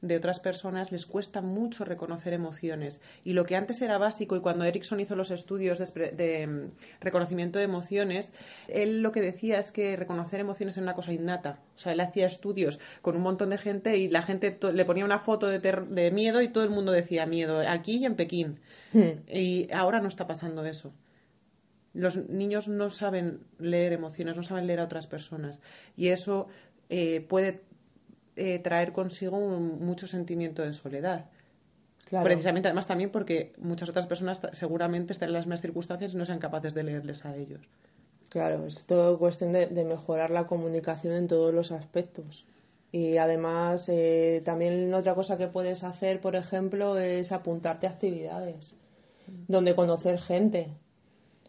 [0.00, 3.00] de otras personas, les cuesta mucho reconocer emociones.
[3.24, 6.70] Y lo que antes era básico, y cuando Erickson hizo los estudios de, de mm,
[7.00, 8.32] reconocimiento de emociones,
[8.68, 11.60] él lo que decía es que reconocer emociones es una cosa innata.
[11.74, 15.04] O sea, él hacía estudios con un montón de gente y la gente le ponía
[15.04, 18.60] una foto de, de, miedo y todo el mundo decía miedo, aquí y en Pekín.
[18.92, 19.28] Hmm.
[19.28, 20.92] Y ahora no está pasando eso
[21.96, 25.60] los niños no saben leer emociones, no saben leer a otras personas.
[25.96, 26.46] Y eso
[26.88, 27.62] eh, puede
[28.36, 31.26] eh, traer consigo un, mucho sentimiento de soledad.
[32.22, 36.24] Precisamente, además, también porque muchas otras personas seguramente están en las mismas circunstancias y no
[36.24, 37.62] sean capaces de leerles a ellos.
[38.28, 42.46] Claro, es todo cuestión de, mejorar la comunicación en todos los aspectos.
[42.92, 48.76] Y además, eh, también otra cosa que puedes hacer, por ejemplo, es apuntarte a actividades
[49.48, 50.68] donde conocer gente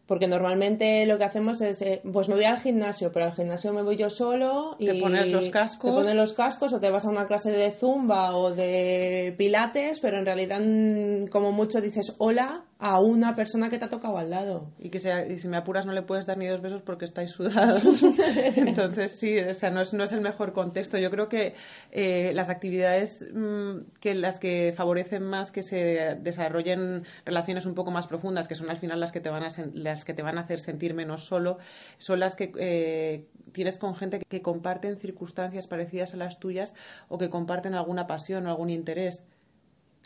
[0.07, 3.73] porque normalmente lo que hacemos es, eh, pues me voy al gimnasio, pero al gimnasio
[3.73, 5.91] me voy yo solo y te pones los cascos.
[5.91, 9.99] Te pones los cascos o te vas a una clase de zumba o de pilates,
[9.99, 14.17] pero en realidad mm, como mucho dices hola a una persona que te ha tocado
[14.17, 14.71] al lado.
[14.77, 17.05] Y que sea, y si me apuras no le puedes dar ni dos besos porque
[17.05, 17.83] estáis sudados.
[18.55, 20.97] Entonces sí, o sea, no es, no es el mejor contexto.
[20.97, 21.55] Yo creo que
[21.91, 27.89] eh, las actividades mmm, que las que favorecen más que se desarrollen relaciones un poco
[27.89, 30.37] más profundas, que son al final las que te van a las que te van
[30.37, 31.57] a hacer sentir menos solo,
[31.97, 36.73] son las que eh, tienes con gente que comparten circunstancias parecidas a las tuyas
[37.07, 39.23] o que comparten alguna pasión o algún interés.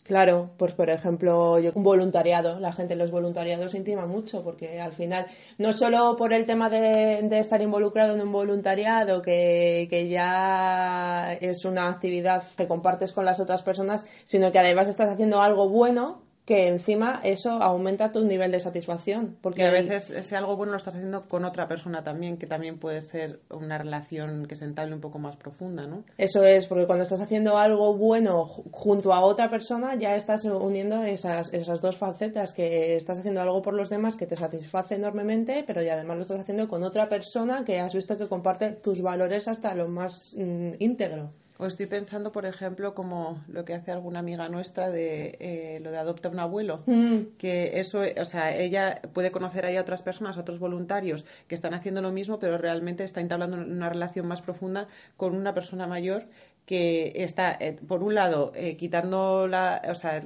[0.04, 4.82] Claro, pues por ejemplo, yo, un voluntariado, la gente, los voluntariados se intima mucho, porque
[4.82, 10.10] al final, no solo por el tema de, estar involucrado en un voluntariado, que, que,
[10.10, 15.42] ya es una actividad que compartes con las otras personas, sino que además estás haciendo
[15.42, 19.38] algo bueno que encima eso aumenta tu nivel de satisfacción.
[19.41, 22.47] Porque y a veces ese algo bueno lo estás haciendo con otra persona también, que
[22.47, 26.04] también puede ser una relación que se entable un poco más profunda, ¿no?
[26.17, 31.04] Eso es, porque cuando estás haciendo algo bueno junto a otra persona, ya estás uniendo
[31.04, 35.63] esas, esas dos facetas, que estás haciendo algo por los demás que te satisface enormemente,
[35.65, 39.01] pero ya además lo estás haciendo con otra persona que has visto que comparte tus
[39.01, 41.32] valores hasta lo más mm, íntegro.
[41.62, 45.91] O estoy pensando, por ejemplo, como lo que hace alguna amiga nuestra de eh, lo
[45.91, 47.38] de adopta un abuelo, mm.
[47.38, 51.54] que eso, o sea, ella puede conocer ahí a otras personas, a otros voluntarios que
[51.54, 55.86] están haciendo lo mismo, pero realmente está entablando una relación más profunda con una persona
[55.86, 56.26] mayor
[56.65, 60.24] que está, eh, por un lado, eh, quitando la, o sea,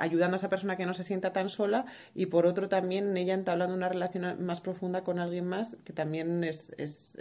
[0.00, 3.34] ayudando a esa persona que no se sienta tan sola y por otro también ella
[3.34, 7.16] entablando una relación más profunda con alguien más que también es, es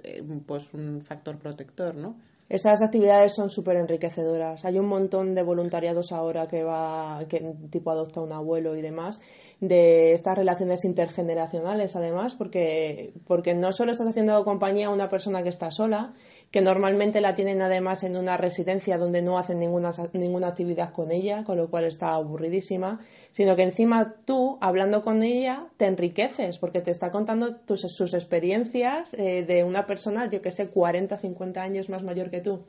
[0.47, 2.15] pues un factor protector, ¿no?
[2.49, 4.65] Esas actividades son súper enriquecedoras.
[4.65, 9.21] Hay un montón de voluntariados ahora que va, que tipo adopta un abuelo y demás,
[9.61, 15.43] de estas relaciones intergeneracionales además, porque, porque no solo estás haciendo compañía a una persona
[15.43, 16.13] que está sola,
[16.49, 21.11] que normalmente la tienen además en una residencia donde no hacen ninguna, ninguna actividad con
[21.11, 26.57] ella, con lo cual está aburridísima, sino que encima tú, hablando con ella, te enriqueces,
[26.57, 31.17] porque te está contando tus, sus experiencias eh, de una persona, yo que sé, 40,
[31.17, 32.63] 50 años más mayor que tú.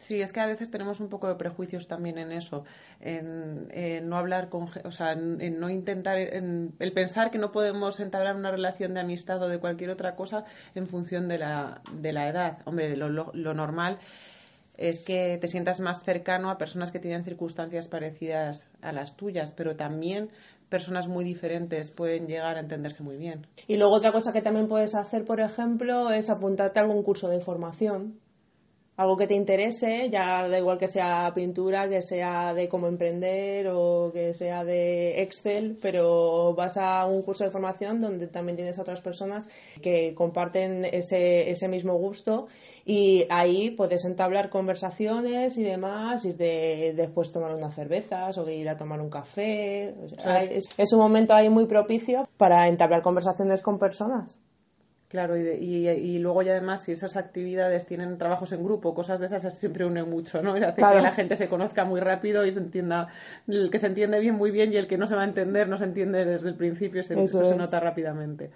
[0.00, 2.64] Sí, es que a veces tenemos un poco de prejuicios también en eso,
[3.00, 3.68] en,
[4.08, 8.34] no hablar con, o sea, en, no intentar, en el pensar que no podemos entablar
[8.34, 12.28] una relación de amistad o de cualquier otra cosa en función de la, de la
[12.28, 12.58] edad.
[12.64, 13.98] Hombre, lo, lo, normal
[14.78, 19.52] es que te sientas más cercano a personas que tienen circunstancias parecidas a las tuyas,
[19.52, 20.30] pero también
[20.70, 23.46] personas muy diferentes pueden llegar a entenderse muy bien.
[23.66, 27.28] Y luego otra cosa que también puedes hacer, por ejemplo, es apuntarte a algún curso
[27.28, 28.18] de formación
[29.00, 33.68] algo que te interese, ya da igual que sea pintura, que sea de cómo emprender
[33.72, 38.78] o que sea de Excel, pero vas a un curso de formación donde también tienes
[38.78, 39.48] a otras personas
[39.80, 42.48] que comparten ese, ese mismo gusto
[42.84, 48.68] y ahí puedes entablar conversaciones y demás, y de, después tomar unas cervezas o ir
[48.68, 49.94] a tomar un café.
[50.50, 54.38] es, es un momento ahí muy propicio para entablar conversaciones con personas.
[55.10, 59.26] Claro, y, y, luego ya además si esas actividades tienen trabajos en grupo, cosas de
[59.26, 60.54] esas, siempre une mucho, ¿no?
[60.54, 63.08] Hace que la gente se conozca muy rápido y se entienda,
[63.48, 65.68] el que se entiende bien muy bien y el que no se va a entender
[65.68, 68.52] no se entiende desde el principio, eso, se nota rápidamente.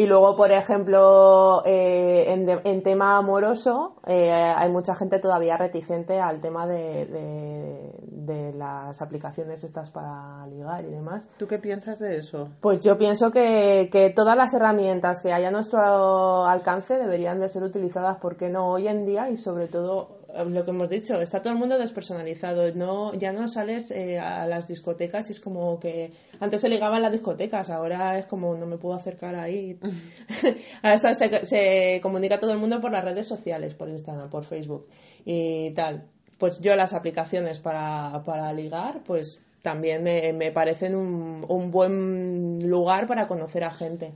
[0.00, 5.58] Y luego, por ejemplo, eh, en, de- en tema amoroso, eh, hay mucha gente todavía
[5.58, 11.26] reticente al tema de, de- de las aplicaciones estas para ligar y demás.
[11.38, 12.48] ¿Tú qué piensas de eso?
[12.60, 17.48] Pues yo pienso que, que todas las herramientas que hay a nuestro alcance deberían de
[17.50, 21.40] ser utilizadas, porque no hoy en día y sobre todo lo que hemos dicho, está
[21.42, 25.78] todo el mundo despersonalizado, no, ya no sales eh, a las discotecas y es como
[25.78, 29.78] que antes se ligaba en las discotecas, ahora es como no me puedo acercar ahí.
[30.82, 34.44] ahora está- se, se comunica todo el mundo por las redes sociales, por Instagram, por
[34.44, 34.86] Facebook
[35.24, 36.06] y tal.
[36.38, 42.66] Pues yo las aplicaciones para, para ligar, pues también me, me parecen un, un buen
[42.68, 44.14] lugar para conocer a gente.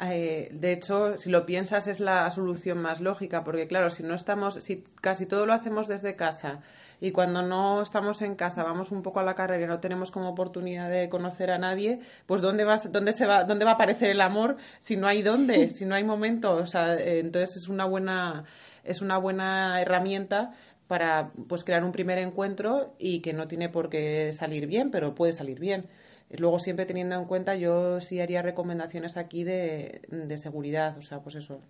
[0.00, 4.14] Eh, de hecho, si lo piensas, es la solución más lógica, porque claro, si no
[4.14, 6.60] estamos, si casi todo lo hacemos desde casa
[7.00, 10.10] y cuando no estamos en casa vamos un poco a la carrera y no tenemos
[10.12, 13.74] como oportunidad de conocer a nadie, pues dónde va, dónde se va, dónde va a
[13.74, 17.56] aparecer el amor si no hay dónde, si no hay momento, o sea, eh, entonces
[17.56, 18.44] es una buena,
[18.84, 20.52] es una buena herramienta
[20.86, 25.14] para pues crear un primer encuentro y que no tiene por qué salir bien, pero
[25.14, 25.88] puede salir bien.
[26.36, 31.20] Luego siempre teniendo en cuenta, yo sí haría recomendaciones aquí de, de seguridad, o sea,
[31.22, 31.60] pues eso,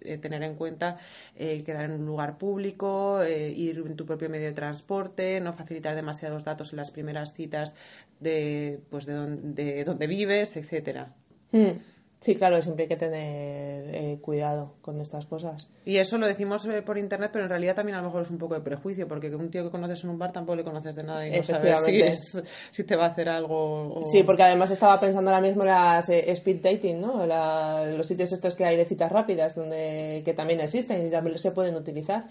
[0.00, 0.98] eh, tener en cuenta
[1.36, 5.52] eh, quedar en un lugar público, eh, ir en tu propio medio de transporte, no
[5.52, 7.74] facilitar demasiados datos en las primeras citas
[8.18, 11.14] de, pues de, don- de donde vives, etcétera.
[11.52, 11.72] Hmm.
[12.20, 15.68] Sí, claro, siempre hay que tener eh, cuidado con estas cosas.
[15.86, 18.30] Y eso lo decimos eh, por internet, pero en realidad también a lo mejor es
[18.30, 20.94] un poco de prejuicio, porque un tío que conoces en un bar tampoco le conoces
[20.96, 23.84] de nada y no sabes si, es- si te va a hacer algo.
[23.84, 27.24] o- Sí, porque además estaba pensando ahora mismo en las eh, speed dating, ¿no?
[27.26, 31.38] La- los sitios estos que hay de citas rápidas, donde que también existen y también
[31.38, 32.24] se pueden utilizar.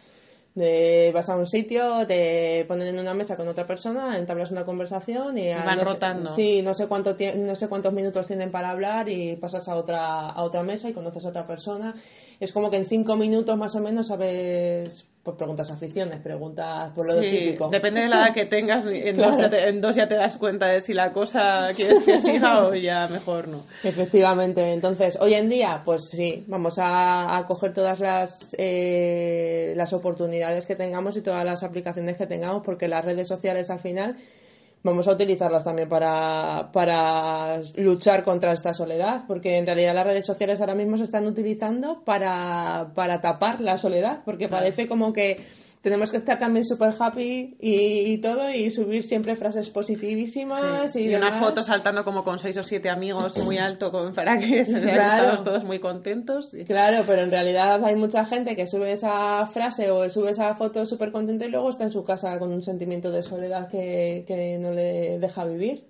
[0.56, 4.66] De, vas a un sitio, te ponen en una mesa con otra persona, entablas una
[4.66, 6.36] conversación y, van no sé- rotando.
[6.36, 10.28] sí, no sé cuánto no sé cuántos minutos tienen para hablar y pasas a otra
[10.30, 11.94] a otra mesa y conoces a otra persona.
[12.40, 17.08] Es como que en cinco minutos más o menos sabes, pues preguntas aficiones, preguntas por
[17.08, 17.70] lo Sí, típico.
[17.70, 19.32] depende de la edad que tengas, en, Claro.
[19.34, 22.18] dos ya te, en dos ya te das cuenta de si la cosa quieres que
[22.22, 23.64] siga o ya mejor no.
[23.84, 29.94] Efectivamente, entonces hoy en día, pues sí, vamos a, a coger todas las, eh, las
[29.94, 34.16] oportunidades que tengamos y todas las aplicaciones que tengamos, porque las redes sociales al final
[34.84, 40.26] vamos a utilizarlas también para, para luchar contra esta soledad, porque en realidad las redes
[40.26, 45.44] sociales ahora mismo se están utilizando para, para tapar la soledad, porque parece como que
[45.82, 51.04] tenemos que estar también súper happy y, y todo y subir siempre frases positivísimas Sí.
[51.04, 54.38] y, Y una foto saltando como con seis o siete amigos muy alto con, para
[54.38, 55.42] que Claro.
[55.44, 56.54] todos muy contentos.
[56.54, 60.54] Y- Claro, pero en realidad hay mucha gente que sube esa frase o sube esa
[60.56, 64.26] foto súper contenta y luego está en su casa con un sentimiento de soledad que,
[64.28, 65.86] que no le deja vivir.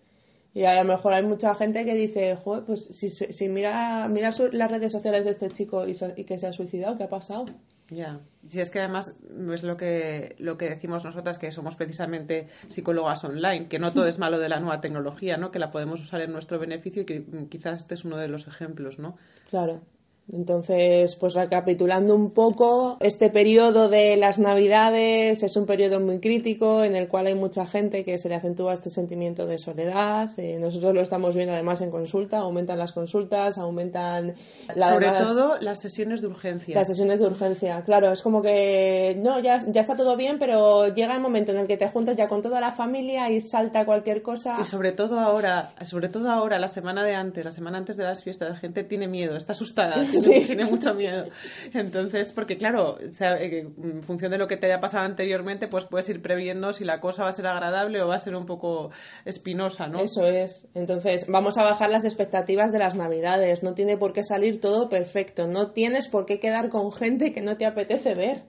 [0.54, 4.32] Y a lo mejor hay mucha gente que dice, Joder, pues si, si mira, mira
[4.32, 7.46] su- las redes sociales de este chico y que se ha suicidado, ¿qué ha pasado?
[7.92, 9.16] Ya, si es que además
[9.54, 14.06] es lo que, lo que decimos nosotras, que somos precisamente psicólogas online, que no todo
[14.08, 15.52] es malo de la nueva tecnología, ¿no?
[15.52, 18.48] que la podemos usar en nuestro beneficio y que quizás este es uno de los
[18.48, 19.18] ejemplos, ¿no?
[19.50, 19.82] Claro.
[20.32, 26.84] Entonces, pues recapitulando un poco, este periodo de las Navidades es un periodo muy crítico
[26.84, 30.30] en el cual hay mucha gente que se le acentúa este sentimiento de soledad.
[30.38, 34.36] Eh, nosotros lo estamos viendo además en consulta, aumentan las consultas, aumentan
[34.76, 36.76] la Sobre todo las sesiones de urgencia.
[36.76, 37.82] las sesiones de urgencia.
[37.84, 41.60] Claro, es como que no, ya, ya está todo bien, pero llega el momento en
[41.60, 44.58] el que te juntas ya con toda la familia y salta cualquier cosa.
[44.60, 48.04] Y sobre todo ahora, sobre todo ahora, la semana de antes, la semana antes de
[48.04, 50.44] las fiestas, la gente tiene miedo, está asustada, Sí.
[50.48, 51.26] tiene mucho miedo.
[51.74, 55.68] Entonces, porque claro, o sea, eh, en función de lo que te haya pasado anteriormente,
[55.68, 58.36] pues puedes ir previendo si la cosa va a ser agradable o va a ser
[58.36, 58.92] un poco
[59.26, 60.00] espinosa, ¿no?
[60.00, 60.68] Eso es.
[60.76, 63.64] Entonces, vamos a bajar las expectativas de las navidades.
[63.64, 65.48] No tiene por qué salir todo perfecto.
[65.48, 68.44] No tienes por qué quedar con gente que no te apetece ver.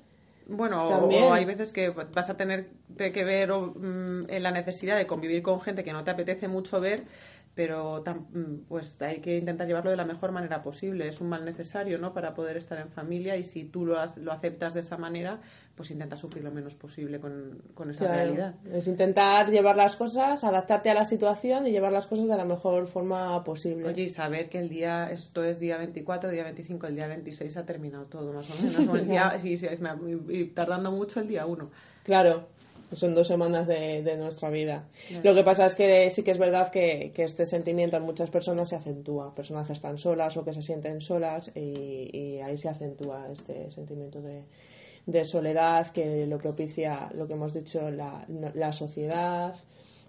[0.53, 1.25] Bueno, o- También.
[1.25, 5.07] o hay veces que vas a tener que ver o, mm, en la necesidad de
[5.07, 7.05] convivir con gente que no te apetece mucho ver,
[7.55, 11.09] pero mm, pues hay que intentar llevarlo de la mejor manera posible.
[11.09, 12.15] Es un mal necesario, ¿no?
[12.15, 15.41] Para poder estar en familia y si tú lo, has- lo aceptas de esa manera,
[15.75, 18.15] pues intenta sufrir lo menos posible con, con esa Claro.
[18.17, 18.55] realidad.
[18.73, 22.45] Es intentar llevar las cosas, adaptarte a la situación y llevar las cosas de la
[22.45, 23.89] mejor forma posible.
[23.89, 27.57] Oye, y saber que el día, esto es día 24, día 25, el día 26
[27.57, 28.89] ha terminado todo, más o menos.
[28.89, 29.81] O el día, sí, sí, es-
[30.29, 31.69] y, y tardando mucho el día 1.
[32.05, 32.49] Claro,
[32.93, 34.89] son dos semanas de, de nuestra vida.
[35.23, 38.31] Lo que pasa es que sí que es verdad que, que este sentimiento en muchas
[38.31, 39.35] personas se acentúa.
[39.35, 43.71] Personas que están solas o que se sienten solas y, y ahí se acentúa este
[43.71, 44.41] sentimiento de,
[45.07, 49.55] de soledad que lo propicia, lo que hemos dicho, la, la sociedad.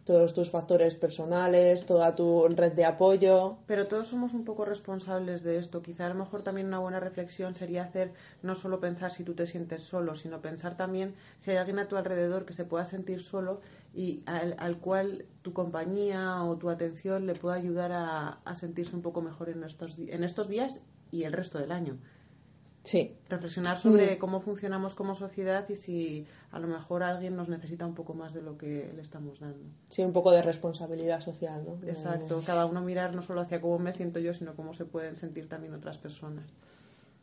[0.04, 3.58] Todos tus factores personales, toda tu red de apoyo.
[3.68, 5.82] Pero todos somos un poco responsables de esto.
[5.82, 9.34] Quizá a lo mejor también una buena reflexión sería hacer no solo pensar si tú
[9.34, 12.86] te sientes solo, sino pensar también si hay alguien a tu alrededor que se pueda
[12.86, 13.62] sentir solo
[13.94, 18.96] y al, al cual tu compañía o tu atención le pueda ayudar a, a sentirse
[18.96, 20.82] un poco mejor en estos, en estos días
[21.12, 21.98] y el resto del año.
[22.84, 27.86] Sí, Reflexionar sobre cómo funcionamos como sociedad y si a lo mejor alguien nos necesita
[27.86, 29.70] un poco más de lo que le estamos dando.
[29.90, 31.88] sí, un poco de responsabilidad social, ¿no?
[31.88, 35.16] Exacto, cada uno mirar no solo hacia cómo me siento yo, sino cómo se pueden
[35.16, 36.46] sentir también otras personas.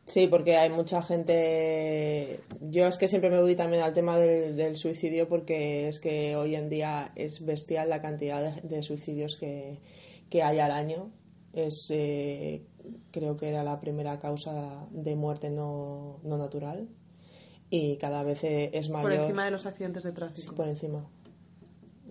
[0.05, 2.39] Sí, porque hay mucha gente.
[2.61, 6.35] Yo es que siempre me voy también al tema del, del suicidio porque es que
[6.35, 9.77] hoy en día es bestial la cantidad de, de suicidios que,
[10.29, 11.11] que hay al año.
[11.53, 12.63] Es, eh,
[13.11, 16.87] creo que era la primera causa de muerte no, no natural
[17.69, 19.11] y cada vez es mayor.
[19.11, 20.41] Por encima de los accidentes de tráfico.
[20.41, 21.07] Sí, por encima.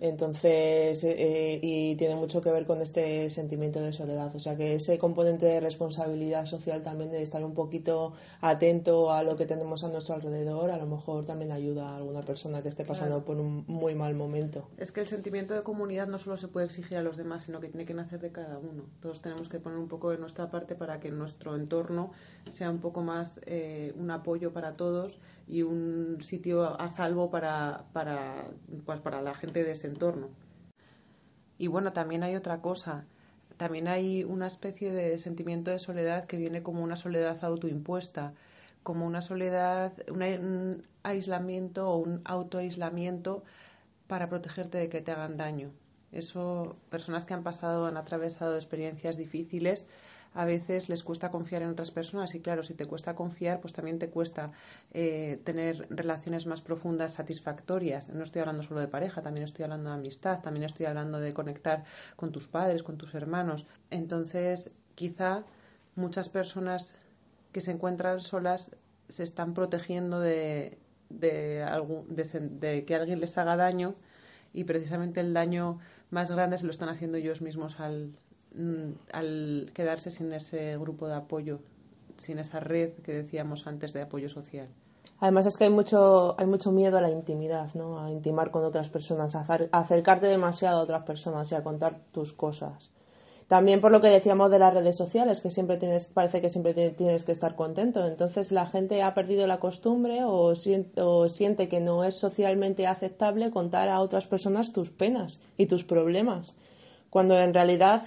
[0.01, 4.35] Entonces, eh, y tiene mucho que ver con este sentimiento de soledad.
[4.35, 9.23] O sea, que ese componente de responsabilidad social también de estar un poquito atento a
[9.23, 12.69] lo que tenemos a nuestro alrededor, a lo mejor también ayuda a alguna persona que
[12.69, 13.25] esté pasando Claro.
[13.25, 14.67] por un muy mal momento.
[14.77, 17.59] Es que el sentimiento de comunidad no solo se puede exigir a los demás, sino
[17.59, 18.83] que tiene que nacer de cada uno.
[19.01, 22.11] Todos tenemos que poner un poco de nuestra parte para que nuestro entorno
[22.49, 25.19] sea un poco más eh, un apoyo para todos
[25.49, 28.45] y un sitio a salvo para, para,
[28.85, 30.29] pues, para la gente de ese entorno.
[31.57, 33.05] Y bueno, también hay otra cosa.
[33.57, 38.33] También hay una especie de sentimiento de soledad que viene como una soledad autoimpuesta,
[38.83, 43.43] como una soledad, un ai- un aislamiento o un autoaislamiento
[44.07, 45.71] para protegerte de que te hagan daño.
[46.11, 49.85] Eso, personas que han pasado, han atravesado experiencias difíciles,
[50.33, 53.73] a veces les cuesta confiar en otras personas y claro, si te cuesta confiar, pues
[53.73, 54.51] también te cuesta
[54.93, 58.09] eh, tener relaciones más profundas, satisfactorias.
[58.09, 61.33] No estoy hablando solo de pareja, también estoy hablando de amistad, también estoy hablando de
[61.33, 61.83] conectar
[62.15, 63.65] con tus padres, con tus hermanos.
[63.89, 65.45] Entonces, quizá
[65.95, 66.93] muchas personas
[67.51, 68.71] que se encuentran solas
[69.07, 70.77] se están protegiendo de,
[71.09, 73.95] de, algún- de de que alguien les haga daño
[74.53, 75.79] y precisamente el daño
[76.09, 78.13] más grande se lo están haciendo ellos mismos al,
[78.53, 81.59] mm, al quedarse sin ese grupo de apoyo,
[82.17, 84.69] sin esa red que decíamos antes de apoyo social.
[85.19, 87.99] Además es que hay mucho, hay mucho miedo a la intimidad, ¿no?
[87.99, 92.31] A intimar con otras personas, a acercarte demasiado a otras personas y a contar tus
[92.31, 92.91] cosas.
[93.49, 96.73] También por lo que decíamos de las redes sociales, que siempre tienes, parece que siempre
[96.75, 98.05] ti- tienes que estar contento.
[98.05, 102.85] Entonces la gente ha perdido la costumbre o, sien- o siente que no es socialmente
[102.85, 106.55] aceptable contar a otras personas tus penas y tus problemas.
[107.09, 108.03] Cuando en realidad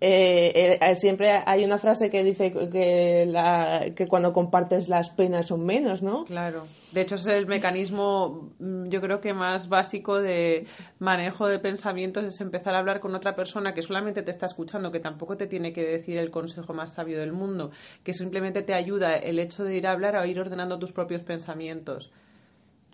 [0.00, 5.46] eh, eh, siempre hay una frase que dice que, la, que cuando compartes las penas
[5.46, 6.24] son menos, ¿no?
[6.24, 6.64] Claro.
[6.96, 10.66] De hecho, es el mecanismo, mm, yo creo que más básico de
[10.98, 14.90] manejo de pensamientos es empezar a hablar con otra persona que solamente te está escuchando,
[14.90, 17.70] que tampoco te tiene que decir el consejo más sabio del mundo,
[18.02, 21.22] que simplemente te ayuda el hecho de ir a hablar a ir ordenando tus propios
[21.22, 22.10] pensamientos.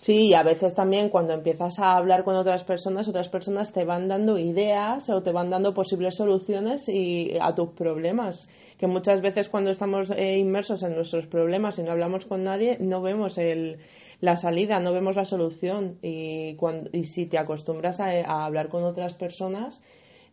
[0.05, 3.84] Sí, y a veces también cuando empiezas a hablar con otras personas, otras personas te
[3.84, 8.48] van dando ideas o te van dando posibles soluciones y, a tus problemas.
[8.78, 12.78] Que muchas veces cuando estamos eh, inmersos en nuestros problemas y no hablamos con nadie,
[12.80, 13.78] no vemos el,
[14.20, 15.98] la salida, no vemos la solución.
[16.03, 19.80] Y, cuando, y si te acostumbras a, a hablar con otras personas,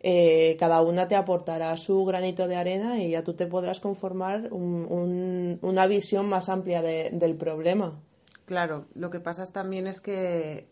[0.01, 4.51] eh, cada una te aportará su granito de arena y ya tú te podrás conformar
[4.51, 8.01] un- un- una visión más amplia de- del problema.
[8.49, 10.67] Claro, lo que pasa también es que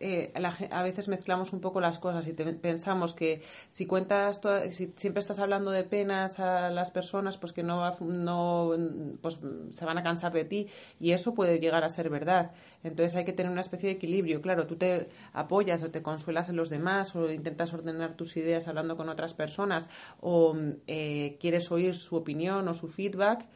[0.00, 0.32] eh,
[0.72, 4.92] a veces mezclamos un poco las cosas y te- pensamos que si cuentas, toda- si
[4.96, 8.72] siempre estás hablando de penas a las personas, pues que no, no
[9.22, 9.38] pues,
[9.72, 10.68] se van a cansar de ti
[10.98, 12.50] y eso puede llegar a ser verdad.
[12.82, 14.40] Entonces hay que tener una especie de equilibrio.
[14.42, 18.66] Claro, tú te apoyas o te consuelas en los demás o intentas ordenar tus ideas
[18.68, 19.88] hablando con otras personas
[20.20, 20.56] o
[20.88, 23.46] eh, quieres oír su opinión o su feedback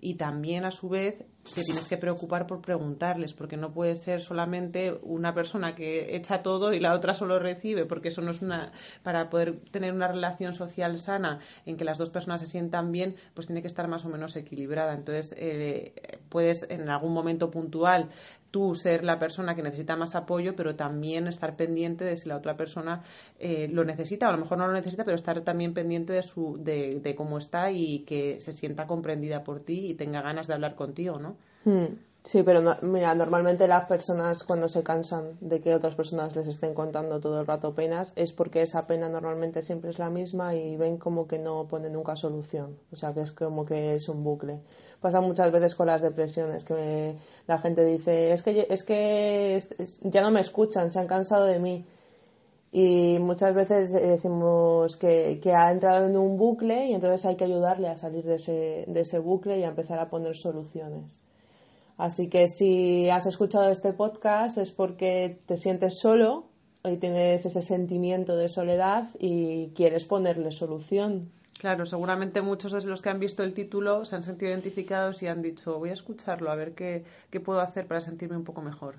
[0.00, 4.22] y también a su vez te tienes que preocupar por preguntarles, porque no puede ser
[4.22, 8.42] solamente una persona que echa todo y la otra solo recibe, porque eso no es
[8.42, 8.72] una.
[9.02, 13.16] Para poder tener una relación social sana en que las dos personas se sientan bien,
[13.34, 14.94] pues tiene que estar más o menos equilibrada.
[14.94, 18.08] Entonces, eh, puedes en algún momento puntual
[18.52, 22.36] tú ser la persona que necesita más apoyo, pero también estar pendiente de si la
[22.36, 23.02] otra persona
[23.38, 26.22] eh, lo necesita, o a lo mejor no lo necesita, pero estar también pendiente de,
[26.22, 30.46] su, de, de cómo está y que se sienta comprendida por ti y tenga ganas
[30.46, 31.31] de hablar contigo, ¿no?
[31.64, 31.86] Hmm,
[32.24, 36.46] Sí, pero no- mira, normalmente las personas cuando se cansan de que otras personas les
[36.46, 40.54] estén contando todo el rato penas es porque esa pena normalmente siempre es la misma
[40.54, 42.78] y ven como que no pone nunca solución.
[42.92, 44.60] O sea, que es como que es un bucle.
[45.00, 47.16] Pasa muchas veces con las depresiones, que me-
[47.48, 49.58] la gente dice, es que, es que
[50.04, 51.84] ya no me escuchan, se han cansado de mí.
[52.72, 57.44] Y muchas veces decimos que, que ha entrado en un bucle y entonces hay que
[57.44, 61.20] ayudarle a salir de ese, de ese bucle y a empezar a poner soluciones.
[62.02, 66.46] Así que si has escuchado este podcast es porque te sientes solo
[66.82, 71.30] y tienes ese sentimiento de soledad y quieres ponerle solución.
[71.60, 75.28] Claro, seguramente muchos de los que han visto el título se han sentido identificados y
[75.28, 78.62] han dicho, voy a escucharlo, a ver qué, qué puedo hacer para sentirme un poco
[78.62, 78.96] mejor.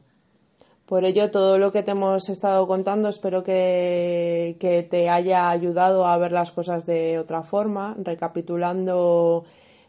[0.85, 6.05] Por ello, todo lo que te hemos estado contando espero que, que te haya ayudado
[6.05, 7.97] a ver las cosas de otra forma.
[8.01, 9.43] Recapitulando,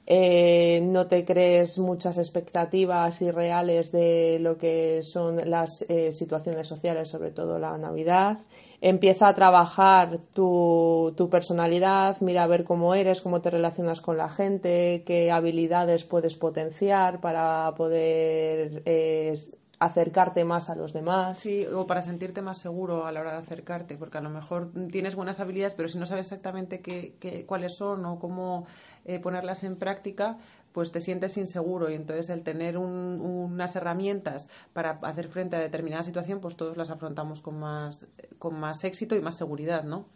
[0.07, 7.09] eh, no te crees muchas expectativas irreales de lo que son las eh, situaciones sociales,
[7.09, 8.39] sobre todo la Navidad.
[8.83, 14.19] Empieza a trabajar tu, tu personalidad, mira a ver cómo eres, cómo te relacionas con
[14.19, 19.33] la gente, qué habilidades puedes potenciar para poder eh,
[19.79, 21.39] acercarte más a los demás.
[21.39, 24.71] Sí, o para sentirte más seguro a la hora de acercarte, porque a lo mejor
[24.91, 28.67] tienes buenas habilidades, pero si no sabes exactamente qué, qué- cuáles son o cómo
[29.05, 30.39] eh, ponerlas en práctica,
[30.73, 35.61] pues te sientes inseguro y entonces el tener un- unas herramientas para hacer frente a
[35.61, 38.07] determinada situación, pues todos las afrontamos con más,
[38.39, 40.07] con más éxito y más seguridad, ¿no?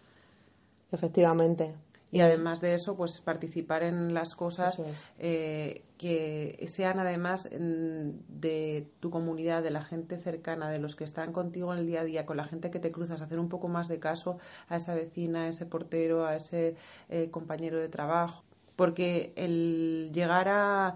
[0.92, 1.74] Efectivamente.
[2.10, 5.10] Y además de eso, pues participar en las cosas es.
[5.18, 11.04] eh, que sean además mm, de tu comunidad, de la gente cercana, de los que
[11.04, 13.50] están contigo en el día a día, con la gente que te cruzas, hacer un
[13.50, 14.38] poco más de caso
[14.68, 16.76] a esa vecina, a ese portero, a ese
[17.10, 18.42] eh, compañero de trabajo.
[18.74, 20.94] Porque el llegar a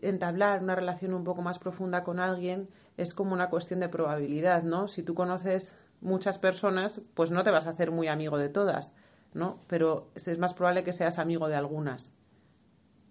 [0.00, 4.62] entablar una relación un poco más profunda con alguien es como una cuestión de probabilidad,
[4.62, 4.88] ¿no?
[4.88, 8.92] Si tú conoces muchas personas, pues no te vas a hacer muy amigo de todas,
[9.34, 9.58] ¿no?
[9.66, 12.10] Pero es más probable que seas amigo de algunas.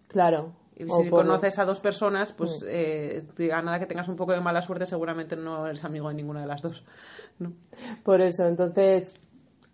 [0.07, 0.53] Claro.
[0.75, 4.31] Y si por- conoces a dos personas, pues eh, a nada que tengas un poco
[4.33, 6.85] de mala suerte, seguramente no eres amigo de ninguna de las dos.
[7.39, 7.51] ¿no?
[8.03, 9.19] Por eso, entonces,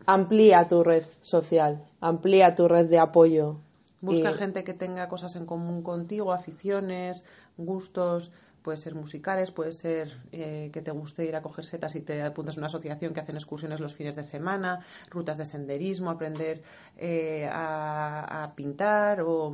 [0.06, 3.58] amplía tu red social, amplía tu red de apoyo.
[4.02, 7.26] Busca Y- gente que tenga cosas en común contigo, aficiones,
[7.58, 8.32] gustos,
[8.64, 12.22] puede ser musicales, puede ser eh, que te guste ir a coger setas y te
[12.22, 16.64] apuntas a una asociación que hacen excursiones los fines de semana, rutas de senderismo, aprender
[16.98, 19.54] eh, a, pintar o...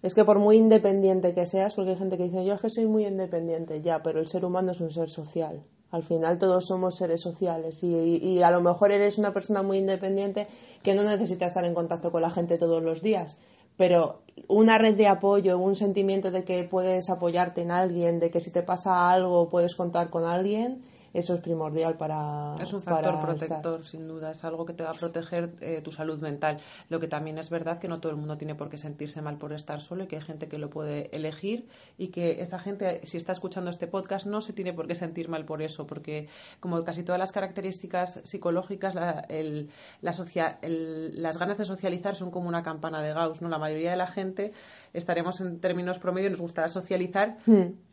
[0.00, 2.70] Es que por muy independiente que seas, porque hay gente que dice, yo es que
[2.70, 5.64] soy muy independiente, ya, pero el ser humano es un ser social.
[5.90, 9.78] Al final todos somos seres sociales y, y a lo mejor eres una persona muy
[9.78, 10.46] independiente
[10.82, 13.38] que no necesita estar en contacto con la gente todos los días,
[13.78, 18.40] pero una red de apoyo, un sentimiento de que puedes apoyarte en alguien, de que
[18.40, 20.82] si te pasa algo puedes contar con alguien,
[21.18, 23.26] eso es primordial para Es un factor estar.
[23.26, 24.30] protector, sin duda.
[24.30, 26.60] Es algo que te va a proteger eh, tu salud mental.
[26.88, 29.36] Lo que también es verdad que no todo el mundo tiene por qué sentirse mal
[29.38, 33.00] por estar solo y que hay gente que lo puede elegir y que esa gente,
[33.04, 36.28] si está escuchando este podcast, no se tiene por qué sentir mal por eso, porque
[36.60, 42.14] como casi todas las características psicológicas, la- el- la socia- el- las ganas de socializar
[42.16, 43.42] son como una campana de Gauss.
[43.42, 43.48] ¿no?
[43.48, 44.52] La mayoría de la gente
[44.92, 47.36] estaremos en términos promedio, nos gustará socializar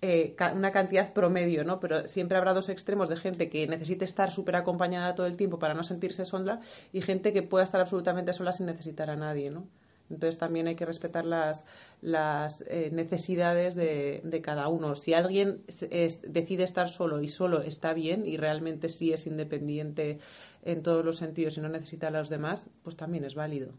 [0.01, 1.79] eh, ca- una cantidad promedio, ¿no?
[1.79, 5.59] Pero siempre habrá dos extremos de gente que necesite estar súper acompañada todo el tiempo
[5.59, 6.59] para no sentirse sola
[6.93, 9.67] y gente que pueda estar absolutamente sola sin necesitar a nadie, ¿no?
[10.09, 11.63] Entonces también hay que respetar las,
[12.01, 14.95] las eh, necesidades de, de cada uno.
[14.95, 20.19] Si alguien es- decide estar solo y solo está bien y realmente sí es independiente
[20.63, 23.73] en todos los sentidos y no necesita a los demás, pues también es válido.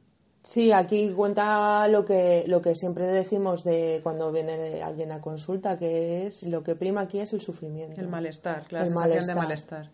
[0.49, 5.77] Sí, aquí cuenta lo que, lo que siempre decimos de cuando viene alguien a consulta,
[5.77, 8.01] que es lo que prima aquí es el sufrimiento.
[8.01, 9.37] El malestar, la El sensación de malestar.
[9.37, 9.91] malestar.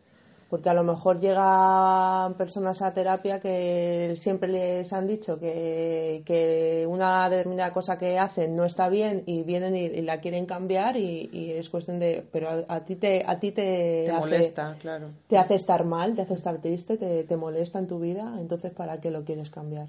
[0.51, 6.87] Porque a lo mejor llegan personas a terapia que siempre les han dicho que, que
[6.87, 10.99] una determinada cosa que hacen no está bien y vienen y, y la quieren cambiar
[10.99, 12.27] y, y es cuestión de...
[12.31, 13.63] Pero a, a ti te, a ti te,
[14.05, 15.09] Te hace- molesta, claro.
[15.29, 18.75] te hace estar mal, te hace estar triste, te, te molesta en tu vida, entonces
[18.75, 19.89] ¿para qué lo quieres cambiar?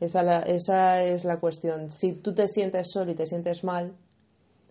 [0.00, 1.90] Esa, la- esa es la cuestión.
[1.90, 3.94] Si tú te sientes solo y te sientes mal,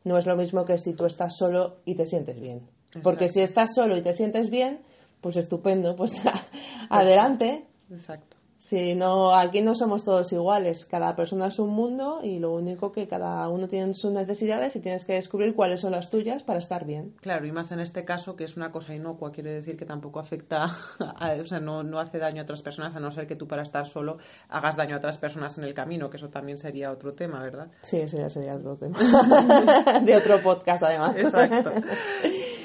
[0.04, 2.62] no es lo mismo que si tú estás solo y te sientes bien.
[3.04, 4.80] Porque si estás solo y te sientes bien,
[5.22, 6.22] pues estupendo, pues
[6.90, 7.66] adelante.
[7.92, 8.37] Exacto.
[8.68, 12.92] Si no, aquí no somos todos iguales, cada persona es un mundo y lo único
[12.92, 16.60] que cada uno tiene sus necesidades y tienes que descubrir cuáles son las tuyas para
[16.60, 17.14] estar bien.
[17.22, 20.20] Claro, y más en este caso que es una cosa inocua, quiere decir que tampoco
[20.20, 20.66] afecta,
[21.00, 23.48] a- o sea, no, no hace daño a otras personas, a no ser que tú
[23.48, 24.18] para estar solo
[24.50, 27.70] hagas daño a otras personas en el camino, que eso también sería otro tema, ¿verdad?
[27.80, 28.98] Sí, eso ya sería otro tema.
[30.04, 31.16] de otro podcast, además.
[31.16, 31.72] Exacto.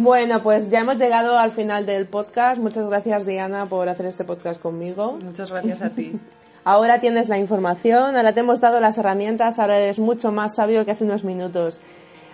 [0.00, 2.60] Bueno, pues ya hemos llegado al final del podcast.
[2.60, 5.18] Muchas gracias, Diana, por hacer este podcast conmigo.
[5.20, 6.12] Muchas gracias a ti.
[6.64, 10.84] Ahora tienes la información, ahora te hemos dado las herramientas, ahora eres mucho más sabio
[10.84, 11.80] que hace unos minutos.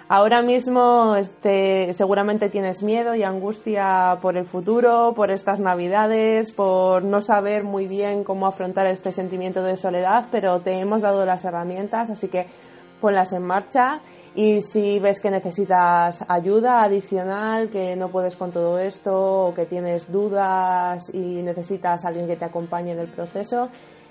[0.08, 7.04] Ahora mismo este, seguramente tienes miedo y angustia por el futuro, por estas navidades, por
[7.04, 11.44] no saber muy bien cómo afrontar este sentimiento de soledad, pero te hemos dado las
[11.44, 12.46] herramientas, así que
[13.00, 14.00] ponlas en marcha
[14.34, 19.66] y si ves que necesitas ayuda adicional, que no puedes con todo esto o que
[19.66, 23.68] tienes dudas y necesitas a alguien que te acompañe en el proceso,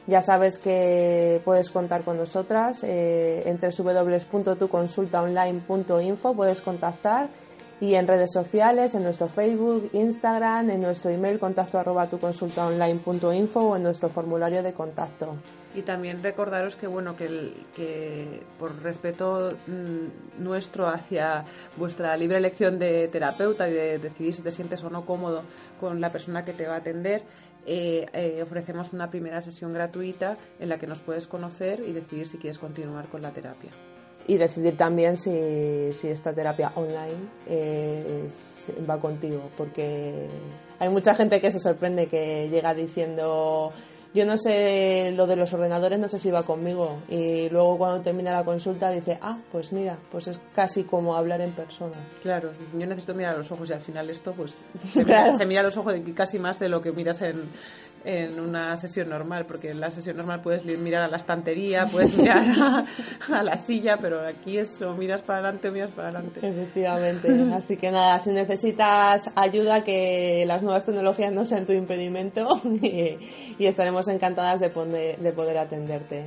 [0.08, 7.28] ya sabes que puedes contar con nosotras eh, en www.tuconsultaonline.info puedes contactar
[7.84, 13.76] y en redes sociales, en nuestro Facebook, Instagram, en nuestro email contacto arroba tuconsultaonline.info o
[13.76, 15.36] en nuestro formulario de contacto.
[15.76, 21.44] Y también recordaros que bueno que por respeto mm, nuestro hacia
[21.76, 25.44] vuestra libre elección de terapeuta y de decidir si te sientes o no cómodo
[25.78, 27.24] con la persona que te va a atender,
[27.66, 32.30] eh, eh, ofrecemos una primera sesión gratuita en la que nos puedes conocer y decidir
[32.30, 33.72] si quieres continuar con la terapia.
[34.28, 40.28] Y decidir también si, si esta terapia online eh, es- va contigo, porque
[40.80, 43.72] hay mucha gente que se sorprende que llega diciendo
[44.16, 47.00] yo no sé lo de los ordenadores, no sé si va conmigo.
[47.10, 51.42] Y luego cuando termina la consulta dice, ah, pues mira, pues es casi como hablar
[51.42, 51.96] en persona.
[52.22, 54.64] Claro, yo necesito mirar a los ojos y al final esto pues
[54.94, 55.24] se, Claro.
[55.32, 57.42] mira, se mira a los ojos de- casi más de lo que miras en,
[58.06, 62.18] en una sesión normal, porque en la sesión normal puedes mirar a la estantería, puedes
[62.18, 62.86] mirar a,
[63.40, 66.40] a la silla, pero aquí eso, miras para adelante o miras para adelante.
[66.46, 67.30] Efectivamente.
[67.56, 72.48] Así que nada, si necesitas ayuda, que las nuevas tecnologías no sean tu impedimento
[72.82, 73.18] y,
[73.58, 76.26] y estaremos encantadas de, poner- de poder atenderte.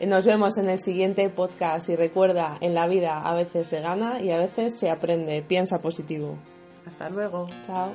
[0.00, 4.18] Nos vemos en el siguiente podcast y recuerda, en la vida a veces se gana
[4.20, 5.42] y a veces se aprende.
[5.46, 6.38] Piensa positivo.
[6.86, 7.46] Hasta luego.
[7.66, 7.92] Chao.